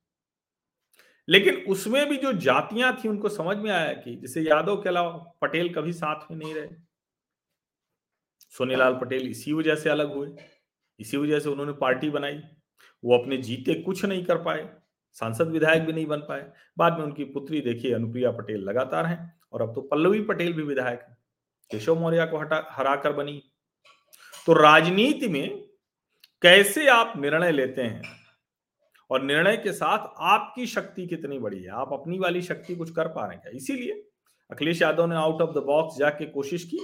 लेकिन 1.27 1.55
उसमें 1.55 2.09
भी 2.09 2.17
जो 2.17 2.33
जातियाँ 2.33 2.97
थी, 3.03 3.07
उनको 3.07 3.29
समझ 3.29 3.57
में 3.57 3.71
आया 3.71 3.93
कि 3.93 4.15
जैसे 4.15 4.41
यादव 4.41 4.81
के 4.81 4.89
अलावा 4.89 5.11
पटेल 5.41 5.73
कभी 5.73 5.93
साथ 5.93 6.31
में 6.31 6.37
नहीं 6.37 6.55
रहे। 6.55 6.67
सोनीलाल 8.51 8.93
पटेल 8.93 9.27
इसी 9.27 9.53
वजह 9.53 9.75
से 9.75 9.89
अलग 9.89 10.13
हुए, 10.13 10.29
इसी 10.99 11.17
वजह 11.17 11.39
से 11.39 11.49
उन्होंने 11.49 11.73
पार्टी 11.73 12.09
बनाई। 12.09 12.41
वो 13.03 13.17
अपने 13.17 13.37
जीते 13.37 13.73
कुछ 13.73 14.05
नहीं 14.05 14.25
कर 14.25 14.37
पाए, 14.37 14.69
सांसद 15.13 15.47
विधायक 15.47 15.83
भी 15.83 15.93
नहीं 15.93 16.05
बन 16.05 16.17
पाए। 16.17 16.51
बाद 16.77 16.93
में 16.93 17.05
उनकी 17.05 17.23
पुत्री, 17.23 17.61
देखिए, 17.61 17.93
अनुप्रिया 17.93 18.31
पटेल 18.31 18.61
लगातार 18.61 19.05
हैं, 19.05 19.39
और 19.53 19.61
अब 19.61 19.75
तो 19.75 19.81
पल्लवी 19.81 20.21
पटेल 20.21 20.53
भी 20.53 20.63
विधायक 20.63 20.99
है। 21.01 21.17
केशव 21.71 21.99
मौर्य 21.99 22.25
को 22.25 22.37
हटा, 22.37 22.67
हराकर 22.71 23.13
बनी। 23.13 23.43
तो 24.45 24.53
राजनीति 24.53 25.27
में 25.27 25.67
कैसे 26.41 26.87
आप 26.87 27.13
निर्णय 27.17 27.51
लेते 27.51 27.81
हैं? 27.81 28.22
और 29.13 29.21
निर्णय 29.21 29.57
के 29.57 29.71
साथ 29.73 30.07
आपकी 30.17 30.65
शक्ति 30.67 31.05
कितनी 31.07 31.39
बड़ी 31.39 31.61
है? 31.63 31.69
आप 31.69 31.93
अपनी 31.93 32.19
वाली 32.19 32.41
शक्ति 32.41 32.75
कुछ 32.75 32.91
कर 32.91 33.07
पा 33.07 33.25
रहे 33.25 33.31
हैं 33.31 33.41
क्या? 33.41 33.51
इसीलिए 33.55 34.09
अखिलेश 34.51 34.81
यादव 34.81 35.05
ने 35.05 35.15
आउट 35.15 35.41
ऑफ़ 35.41 35.51
द 35.51 35.57
बॉक्स 35.57 35.97
जाके 35.97 36.25
कोशिश 36.25 36.63
की। 36.63 36.77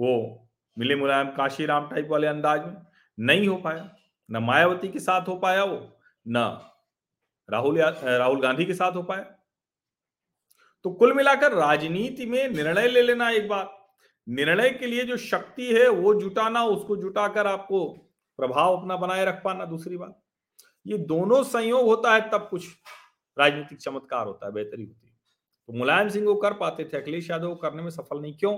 वो 0.00 0.48
मिले 0.78 0.96
मुलायम 0.96 1.28
काशीराम 1.28 1.88
टाइप 1.88 2.08
वाले 2.10 2.26
अंदाज 2.26 2.66
में 2.66 2.76
नहीं 3.18 3.48
हो 3.48 3.56
पाया। 3.56 3.88
न 4.30 4.36
मायावती 4.36 4.88
के 4.88 4.98
साथ 4.98 5.28
हो 5.28 5.36
पाया 5.36 5.64
वो, 5.64 5.98
न 6.28 6.38
राहुल 7.48 7.80
राहुल 7.80 8.40
गांधी 8.40 8.64
के 8.64 8.74
साथ 8.74 8.92
हो 8.92 9.02
पाया। 9.02 9.22
तो 10.84 10.92
कुल 10.92 11.12
मिलाकर 11.12 11.52
राजनीति 11.52 12.26
में 12.26 12.48
निर्णय 12.48 12.88
ले 12.88 13.02
लेना 13.02 13.30
एक 13.30 13.48
बार। 13.48 13.68
निर्णय 14.26 14.70
के 14.70 14.86
लिए 14.86 15.04
जो 15.04 15.16
शक्ति 15.16 15.66
है 15.74 15.88
वो 15.88 16.14
जुटाना, 16.14 16.64
उसको 16.64 16.96
जुटाकर 16.96 17.46
आपको 17.46 17.84
प्रभाव 18.38 18.76
अपना 18.76 18.96
बनाए 18.96 19.24
रख 19.24 19.42
पाना 19.44 19.64
दूसरी 19.64 19.96
बात। 19.96 20.22
ये 20.86 20.98
दोनों 20.98 21.42
संयोग 21.42 21.84
होता 21.84 22.14
है, 22.14 22.30
तब 22.30 22.48
कुछ 22.50 22.66
राजनीतिक 23.38 23.78
चमत्कार 23.78 24.26
होता 24.26 24.46
है, 24.46 24.52
बेहतरी 24.52 24.84
होती 24.84 25.06
है। 25.06 25.14
तो 25.66 25.72
मुलायम 25.72 26.08
सिंह 26.08 26.26
वो 26.26 26.34
कर 26.34 26.52
पाते 26.52 26.84
थे, 26.84 26.96
अखिलेश 26.96 27.30
यादव 27.30 27.54
करने 27.54 27.82
में 27.82 27.90
सफल 27.90 28.20
नहीं, 28.20 28.38
क्यों? 28.38 28.56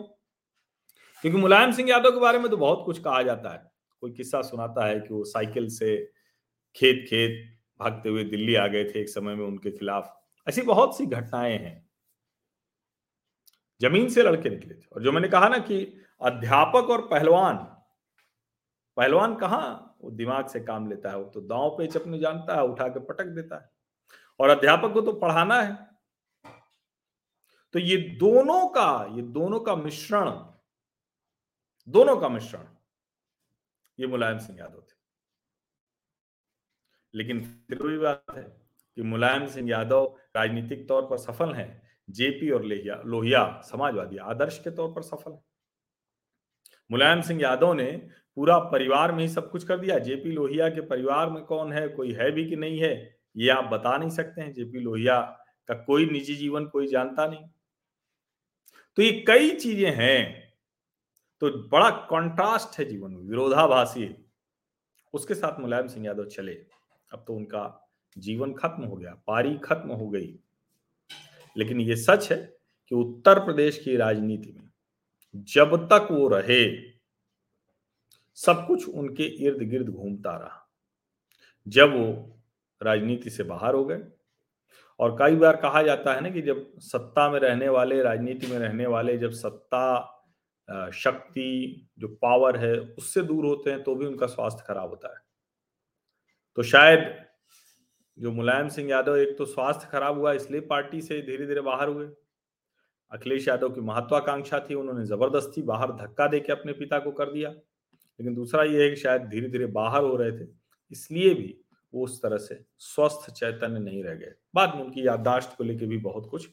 क्योंकि 1.22 1.38
मुलायम 1.38 1.72
सिंह 1.72 1.90
यादव 1.90 2.10
के 2.10 2.20
बारे 2.20 2.38
में 2.38 2.50
तो 2.50 2.56
बहुत 2.56 2.82
कुछ 2.86 2.98
कहा 2.98 3.22
जाता 3.22 3.50
है। 3.50 3.70
कोई 4.00 4.12
किस्सा 4.12 4.42
सुनाता 4.42 4.86
है 4.86 5.00
कि 5.00 5.14
वो 5.14 5.24
साइकिल 5.24 5.68
से 5.68 6.12
खेत 6.76 7.06
खेत 7.10 7.58
भागते 7.80 8.08
हुए 8.08 8.24
दिल्ली 8.24 8.54
आ 8.54 8.66
गए 8.66 8.84
थे 8.84 9.00
एक 9.00 9.08
समय 9.08 9.34
में 9.34 9.46
उनके 9.46 9.70
खिलाफ। 9.70 10.24
ऐसी 10.48 10.62
बहुत 10.62 10.98
सी 10.98 11.06
घटनाएँ 11.06 11.58
हैं। 11.58 11.88
ज़मीन 13.80 14.08
से 14.08 14.22
लड़के 14.22 14.50
निकले 14.50 14.74
थे। 14.74 14.86
और 14.92 15.02
जो 15.02 15.12
मैंने 15.12 15.28
कहा 15.28 15.48
ना 15.48 15.58
कि 15.58 16.00
अध्यापक 16.22 16.90
और 16.90 17.08
पहलवान 17.08 17.56
पहलवान 18.96 19.36
कहा 19.36 19.87
वो 20.00 20.10
दिमाग 20.10 20.48
से 20.48 20.60
काम 20.60 20.88
लेता 20.88 21.10
है, 21.10 21.16
वो 21.16 21.30
तो 21.30 21.40
दांव 21.40 21.70
पेच 21.70 21.96
अपने 21.96 22.18
जानता 22.18 22.56
है, 22.56 22.64
उठा 22.64 22.88
के 22.88 23.00
पटक 23.00 23.24
देता 23.24 23.56
है। 23.56 23.70
और 24.40 24.48
अध्यापक 24.48 24.92
को 24.92 25.00
तो 25.00 25.12
पढ़ाना 25.12 25.62
है। 25.62 25.88
तो 27.72 27.78
ये 27.78 27.96
दोनों 27.96 28.68
का, 28.68 29.06
ये 29.10 29.22
दोनों 29.22 29.60
का 29.60 29.76
मिश्रण, 29.76 30.30
दोनों 31.88 32.16
का 32.16 32.28
मिश्रण, 32.28 32.64
ये 34.00 34.06
मुलायम 34.06 34.38
सिंह 34.38 34.58
यादव 34.58 34.80
थे। 34.80 34.98
लेकिन 37.14 37.64
फिर 37.68 37.82
भी 37.82 37.98
बात 37.98 38.24
है 38.30 38.42
कि 38.94 39.02
मुलायम 39.02 39.46
सिंह 39.46 39.70
यादव 39.70 40.16
राजनीतिक 40.36 40.88
तौर 40.88 41.06
पर 41.06 41.18
सफल 41.18 41.52
हैं, 41.52 41.98
जेपी 42.10 42.50
और 42.50 42.62
लोहिया 42.62 43.02
लोहिया 43.06 43.60
समाजवादी 43.60 44.16
आदर्श 44.16 44.58
के 44.58 44.70
तौर 44.70 44.92
पर 44.92 45.02
सफल 45.02 45.32
है। 45.32 45.44
मुलायम 46.90 47.20
सिंह 47.20 47.42
यादव 47.42 47.72
ने 47.72 48.08
पूरा 48.38 48.58
परिवार 48.58 49.12
में 49.12 49.22
ही 49.22 49.28
सब 49.28 49.50
कुछ 49.50 49.64
कर 49.64 49.78
दिया। 49.78 49.98
जेपी 49.98 50.30
लोहिया 50.30 50.68
के 50.68 50.80
परिवार 50.80 51.30
में 51.30 51.44
कौन 51.44 51.72
है? 51.72 51.88
कोई 51.88 52.12
है 52.12 52.30
भी 52.30 52.48
कि 52.48 52.56
नहीं 52.56 52.78
है? 52.78 53.18
ये 53.36 53.48
आप 53.48 53.64
बता 53.64 53.98
नहीं 53.98 54.10
सकते 54.10 54.40
हैं। 54.40 54.52
जेपी 54.52 54.80
लोहिया 54.80 55.20
का 55.68 55.74
कोई 55.74 56.06
निजी 56.06 56.34
जीवन 56.34 56.66
कोई 56.66 56.86
जानता 56.86 57.26
नहीं। 57.26 57.44
तो 58.96 59.02
ये 59.02 59.24
कई 59.28 59.50
चीज़ें 59.50 59.90
हैं। 59.90 60.52
तो 61.40 61.68
बड़ा 61.68 61.90
कॉन्ट्रास्ट 61.90 62.78
है 62.78 62.84
जीवन 62.84 63.10
में, 63.10 63.22
विरोधाभासी 63.22 64.26
उसके 65.14 65.34
साथ 65.34 65.60
मुलायम 65.60 65.86
सिंह 65.86 66.06
यादव 66.06 66.24
चले। 66.24 66.54
अब 67.12 67.24
तो 67.26 67.34
उनका 67.34 67.90
जीवन 68.18 68.52
खत्म 68.52 68.84
हो 68.84 68.96
गया, 68.96 69.22
पारी 69.26 69.58
खत्म 69.58 69.90
हो 69.90 70.08
गई। 70.08 70.38
लेकिन 71.56 71.80
ये 71.80 71.96
सच 71.96 72.32
है 72.32 72.56
कि 72.88 72.94
उत्तर 72.94 73.38
प्रदेश 73.38 73.78
की 73.78 73.96
राजनीति 73.96 74.52
में 74.52 74.70
जब 75.36 75.86
तक 75.86 76.08
वो 76.10 76.28
रहे 76.28 76.87
सब 78.38 78.66
कुछ 78.66 78.88
उनके 78.88 79.24
इर्द 79.46 79.62
गिर्द 79.70 79.88
घूमता 79.88 80.36
रहा। 80.36 80.64
जब 81.66 81.94
वो 81.94 82.06
राजनीति 82.80 83.30
से 83.30 83.42
बाहर 83.44 83.74
हो 83.74 83.84
गए, 83.84 84.02
और 85.00 85.16
कई 85.18 85.36
बार 85.36 85.56
कहा 85.56 85.82
जाता 85.82 86.14
है 86.14 86.20
ना 86.20 86.30
कि 86.30 86.42
जब 86.42 86.64
सत्ता 86.82 87.28
में 87.30 87.38
रहने 87.40 87.68
वाले, 87.68 88.02
राजनीति 88.02 88.46
में 88.46 88.58
रहने 88.58 88.86
वाले 88.86 89.16
जब 89.18 89.30
सत्ता 89.32 90.14
शक्ति, 90.94 91.88
जो 91.98 92.08
पावर 92.22 92.56
है, 92.56 92.78
उससे 92.78 93.22
दूर 93.22 93.46
होते 93.46 93.70
हैं 93.70 93.82
तो 93.82 93.94
भी 93.94 94.06
उनका 94.06 94.26
स्वास्थ्य 94.26 94.64
खराब 94.66 94.88
होता 94.90 95.08
है। 95.08 95.20
तो 96.56 96.62
शायद 96.62 97.24
जो 98.18 98.30
मुलायम 98.32 98.68
सिंह 98.68 98.90
यादव, 98.90 99.16
एक 99.16 99.36
तो 99.38 99.44
स्वास्थ्य 99.44 99.88
खराब 99.92 100.18
हुआ, 100.18 100.32
इसलिए 100.32 100.60
पार्टी 100.62 101.00
से 101.02 101.20
धीरे 101.22 101.46
धीरे 101.46 101.60
बाहर 101.60 101.88
हुए। 101.88 102.06
अखिलेश 103.12 103.48
यादव 103.48 103.70
की 103.70 103.80
महत्वाकांक्षा 103.80 104.60
थी, 104.60 104.74
उन्होंने 104.74 105.04
ज़बरदस्ती 105.06 105.62
बाहर 105.62 105.92
धक्का 105.96 106.26
देके 106.26 106.52
अपने 106.52 106.72
पिता 106.72 106.98
को 106.98 107.12
कर 107.12 107.32
दिया। 107.32 107.54
लेकिन 108.20 108.34
दूसरा 108.34 108.62
ये 108.64 108.82
है 108.82 108.90
कि 108.90 108.96
शायद 108.96 109.22
धीरे 109.22 109.48
धीरे 109.48 109.66
बाहर 109.68 110.02
हो 110.02 110.16
रहे 110.16 110.32
थे, 110.32 110.46
इसलिए 110.92 111.34
भी 111.34 111.54
वो 111.92 112.04
उस 112.04 112.20
तरह 112.22 112.36
से 112.36 112.64
स्वस्थ, 112.78 113.30
चैतन्य 113.30 113.80
नहीं 113.80 114.02
रह 114.04 114.14
गए। 114.14 114.34
बाद 114.54 114.74
में 114.74 114.82
उनकी 114.82 115.06
याददाश्त 115.06 115.54
को 115.58 115.64
लेकर 115.64 115.86
भी 115.86 115.98
बहुत 115.98 116.28
कुछ 116.30 116.46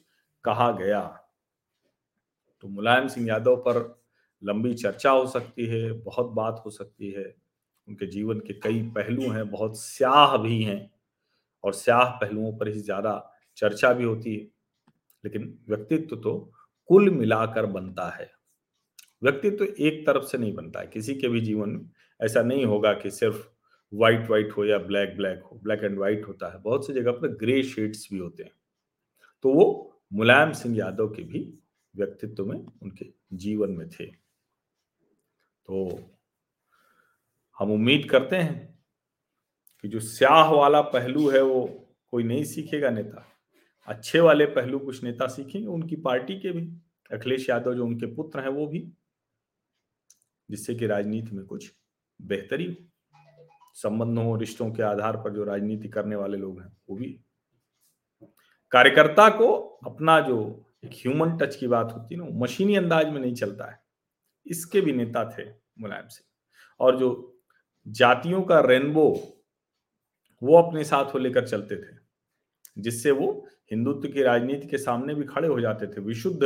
कहा 0.44 0.70
गया। 0.72 1.00
तो 2.62 2.68
मुलायम 2.68 3.08
सिंह 3.08 3.26
यादव 3.28 3.56
पर 3.58 3.78
लंबी 4.42 4.74
चर्चा 4.74 5.10
हो 5.10 5.26
सकती 5.26 5.66
है, 5.66 5.92
बहुत 5.92 6.26
बात 6.26 6.62
हो 6.66 6.70
सकती 6.70 7.10
है। 7.10 7.24
उनके 7.88 8.06
जीवन 8.06 8.38
के 8.40 8.52
कई 8.52 8.82
पहलू 8.96 9.30
हैं, 9.32 9.48
बहुत 9.50 9.78
स्याह 9.80 10.36
भी 10.36 10.62
हैं 10.62 10.90
और 11.64 11.72
स्याह 11.72 12.04
पहलुओं 12.12 12.52
पर 12.52 12.68
ही 12.68 12.80
ज़्यादा 12.80 13.32
चर्चा 13.56 13.92
भी 13.92 14.04
होती 14.04 14.34
है। 14.36 14.46
लेकिन 15.24 15.58
व्यक्तित्व 15.68 16.16
तो 16.16 16.34
कुल 16.90 17.10
मिलाकर 17.10 17.66
बनता 17.66 18.08
है। 18.10 18.30
व्यक्तित्व 19.22 19.56
तो 19.56 19.64
एक 19.64 20.06
तरफ़ 20.06 20.24
से 20.24 20.38
नहीं 20.38 20.54
बनता 20.54 20.80
है। 20.80 20.86
किसी 20.86 21.14
के 21.14 21.28
भी 21.28 21.40
जीवन 21.40 21.68
में 21.68 21.90
ऐसा 22.20 22.42
नहीं 22.42 22.64
होगा 22.64 22.92
कि 22.92 23.10
सिर्फ़ 23.10 23.48
व्हाइट 23.94 24.26
व्हाइट 24.26 24.52
हो 24.52 24.64
या 24.64 24.78
ब्लैक 24.78 25.16
ब्लैक 25.16 25.42
हो। 25.42 25.60
ब्लैक 25.62 25.80
एंड 25.84 25.98
व्हाइट 25.98 26.28
होता 26.28 26.52
है। 26.52 26.62
बहुत 26.62 26.86
सी 26.86 26.92
जगह 26.92 27.12
पर 27.12 27.28
ग्रे 27.28 27.62
शेड्स 27.62 28.08
भी 28.12 28.18
होते 28.18 28.42
हैं। 28.42 28.52
तो 29.42 29.52
वो 29.52 29.92
मुलायम 30.12 30.52
सिंह 30.52 30.78
यादव 30.78 31.08
के 31.08 31.22
भी 31.22 31.58
व्यक्तित्व 31.96 32.46
में 32.46 32.66
उनके 32.82 33.06
जीवन 33.32 33.70
में 33.70 33.88
थे। 33.88 34.06
तो 35.66 36.00
हम 37.58 37.72
उम्मीद 37.72 38.10
करते 38.10 38.36
हैं 38.36 38.78
कि 39.82 39.88
जो 39.88 40.00
स्याह 40.00 40.50
वाला 40.50 40.80
पहलू 40.80 41.30
है 41.30 41.42
वो 41.42 41.88
कोई 42.10 42.22
नहीं 42.22 42.44
सीखेगा 42.44 42.90
नेता। 42.90 43.26
अच्छे 43.86 44.20
वाले 44.20 44.46
पहलू 44.46 44.78
कुछ 44.78 45.04
नेता 45.04 45.26
सीखेंगे। 45.26 45.68
उनकी 45.68 45.96
पार्टी 45.96 46.40
के 46.40 46.50
भी। 46.50 46.72
अखिलेश 47.12 47.50
यादव 47.50 47.74
जो 47.74 47.86
उनके 47.86 48.06
पुत्र 48.06 48.40
हैं 48.40 48.48
वो 48.48 48.66
भी 48.66 48.92
जिससे 50.50 50.74
कि 50.74 50.86
राजनीति 50.86 51.36
में 51.36 51.44
कुछ 51.46 51.72
बेहतरी 52.20 52.76
संबंधों 53.74 54.38
रिश्तों 54.40 54.70
के 54.70 54.82
आधार 54.82 55.16
पर 55.16 55.32
जो 55.32 55.44
राजनीति 55.44 55.88
करने 55.88 56.16
वाले 56.16 56.36
लोग 56.36 56.60
हैं, 56.60 56.76
वो 56.88 56.96
भी। 56.96 57.20
कार्यकर्ता 58.72 59.28
को 59.28 59.52
अपना 59.86 60.20
जो 60.20 60.38
एक 60.84 60.90
ह्यूमन 60.92 61.36
टच 61.38 61.56
की 61.56 61.66
बात 61.66 61.92
होती 61.92 62.14
है 62.14 62.20
ना 62.20 62.38
मशीनी 62.38 62.76
अंदाज 62.76 63.08
में 63.08 63.20
नहीं 63.20 63.34
चलता 63.34 63.70
है। 63.70 63.78
इसके 64.46 64.80
भी 64.80 64.92
नेता 64.92 65.24
थे 65.30 65.48
मुलायम 65.78 66.08
सिंह। 66.08 66.86
और 66.86 66.98
जो 66.98 67.38
जातियों 67.86 68.42
का 68.42 68.60
रेनबो 68.60 69.08
वो 70.42 70.56
अपने 70.58 70.84
साथ 70.84 71.04
वो 71.04 71.18
लेकर 71.18 71.46
चलते 71.48 71.76
थे, 71.76 71.96
जिससे 72.78 73.10
वो 73.10 73.46
हिंदुत्व 73.70 74.08
की 74.08 74.22
राजनीति 74.22 74.66
के 74.66 74.78
सामने 74.78 75.14
भी 75.14 75.24
खड़े 75.24 75.48
हो 75.48 75.60
जाते 75.60 75.86
थे। 75.86 76.00
विशुद्ध 76.00 76.40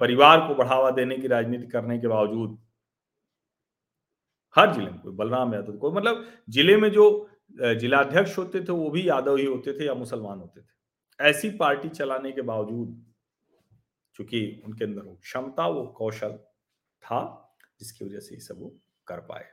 परिवार 0.00 0.48
को 0.48 0.54
बढ़ावा 0.54 0.90
देने 0.90 1.16
की 1.18 1.28
राजनीति 1.28 1.66
करने 1.66 1.98
के 1.98 2.08
बावजूद 2.08 2.58
हर 4.56 4.72
ज़िले 4.74 4.90
में 4.90 5.00
कोई 5.00 5.12
बलराम 5.14 5.54
यादव 5.54 5.76
कोई 5.78 5.92
मतलब 5.92 6.24
ज़िले 6.48 6.76
में 6.76 6.90
जो 6.90 7.06
जिलाध्यक्ष 7.58 8.38
होते 8.38 8.60
थे, 8.60 8.72
वो 8.72 8.90
भी 8.90 9.08
यादव 9.08 9.36
ही 9.36 9.44
होते 9.44 9.72
थे 9.78 9.86
या 9.86 9.94
मुसलमान 9.94 10.38
होते 10.38 10.60
थे। 10.60 11.28
ऐसी 11.28 11.50
पार्टी 11.56 11.88
चलाने 11.90 12.32
के 12.32 12.42
बावजूद, 12.42 13.04
चूँकि 14.16 14.62
उनके 14.66 14.84
अंदर 14.84 15.02
वो 15.02 15.14
क्षमता, 15.22 15.66
वो 15.66 15.86
कौशल 15.88 16.32
था, 17.02 17.56
जिसकी 17.80 18.04
वजह 18.04 18.20
से 18.20 18.34
ये 18.34 18.40
सब 18.40 18.60
वो 18.60 18.72
कर 19.06 19.20
पाए। 19.22 19.46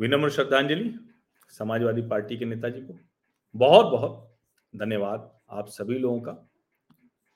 विनम्र 0.00 0.30
श्रद्धांजलि, 0.30 0.94
समाजवादी 1.52 2.02
पार्टी 2.04 2.36
के 2.36 2.44
नेताजी 2.44 2.80
को। 2.80 2.98
बहुत 3.54 3.86
बहुत 3.92 4.28
धन्यवाद 4.72 5.30
आप 5.50 5.68
सभी 5.70 5.98
लोगों 5.98 6.20
का, 6.20 6.32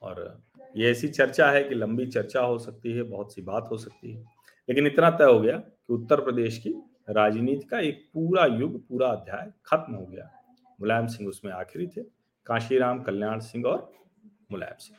और 0.03 0.46
ये 0.77 0.91
ऐसी 0.91 1.09
चर्चा 1.09 1.51
है 1.51 1.65
कि 1.65 1.75
लंबी 1.75 2.07
चर्चा 2.07 2.41
हो 2.41 2.59
सकती 2.59 2.93
है, 2.93 3.03
बहुत 3.03 3.35
सी 3.35 3.43
बात 3.43 3.69
हो 3.71 3.77
सकती 3.77 4.13
है। 4.13 4.25
लेकिन 4.69 4.87
इतना 4.87 5.11
तय 5.11 5.25
हो 5.25 5.41
गया 5.41 5.57
कि 5.59 5.93
उत्तर 5.95 6.21
प्रदेश 6.21 6.59
की 6.59 6.71
राजनीति 7.11 7.67
का 7.67 7.81
एक 7.81 8.11
पूरा 8.15 8.47
युग, 8.47 8.89
पूरा 8.89 9.09
अध्याय 9.09 9.53
खत्म 9.67 9.95
हो 9.95 10.07
गया। 10.07 10.31
मुलायम 10.81 11.07
सिंह 11.07 11.29
उसमें 11.29 11.53
आखिरी 11.53 11.87
थे, 11.87 12.03
काशीराम 12.47 13.03
कल्याण 13.03 13.39
सिंह 13.39 13.67
और 13.67 13.93
मुलायम 14.53 14.75
सिंह। 14.79 14.99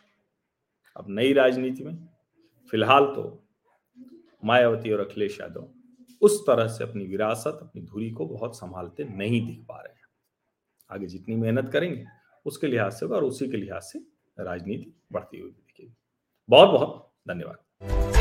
अब 0.98 1.06
नई 1.10 1.34
राजनीति 1.34 1.84
में 1.84 2.10
फ़िलहाल 2.72 3.06
तो 3.06 3.48
मायावती 4.46 4.92
और 4.92 5.00
अखिलेश 5.00 5.42
यादव 5.42 5.70
उस 6.22 6.42
तरह 6.42 6.68
से 6.68 6.84
अपनी 6.84 7.06
विरासत, 7.06 7.60
अपनी 7.62 7.82
धुरी 7.82 8.12
को 8.12 8.26
बहुत 8.26 8.56
संभालते 8.56 9.04
नहीं 9.04 9.48
दिख 9.48 9.66
पा 9.68 9.78
रहे 9.78 9.94
हैं। 9.94 10.08
आगे 10.92 11.06
जितनी 11.06 11.36
मेहनत 11.36 11.70
करेंगे, 11.70 12.06
उसके 12.46 12.68
लिहाज 12.68 12.92
से 12.92 13.06
और 13.06 13.24
उसी 13.24 13.48
के 13.48 13.58
लिहाज 13.58 13.82
से 13.82 14.00
राजनीति 14.40 14.94
बढ़ती 15.12 15.40
हुई। 15.40 15.56
बहुत 16.50 16.70
बहुत 16.70 17.12
धन्यवाद। 17.28 18.17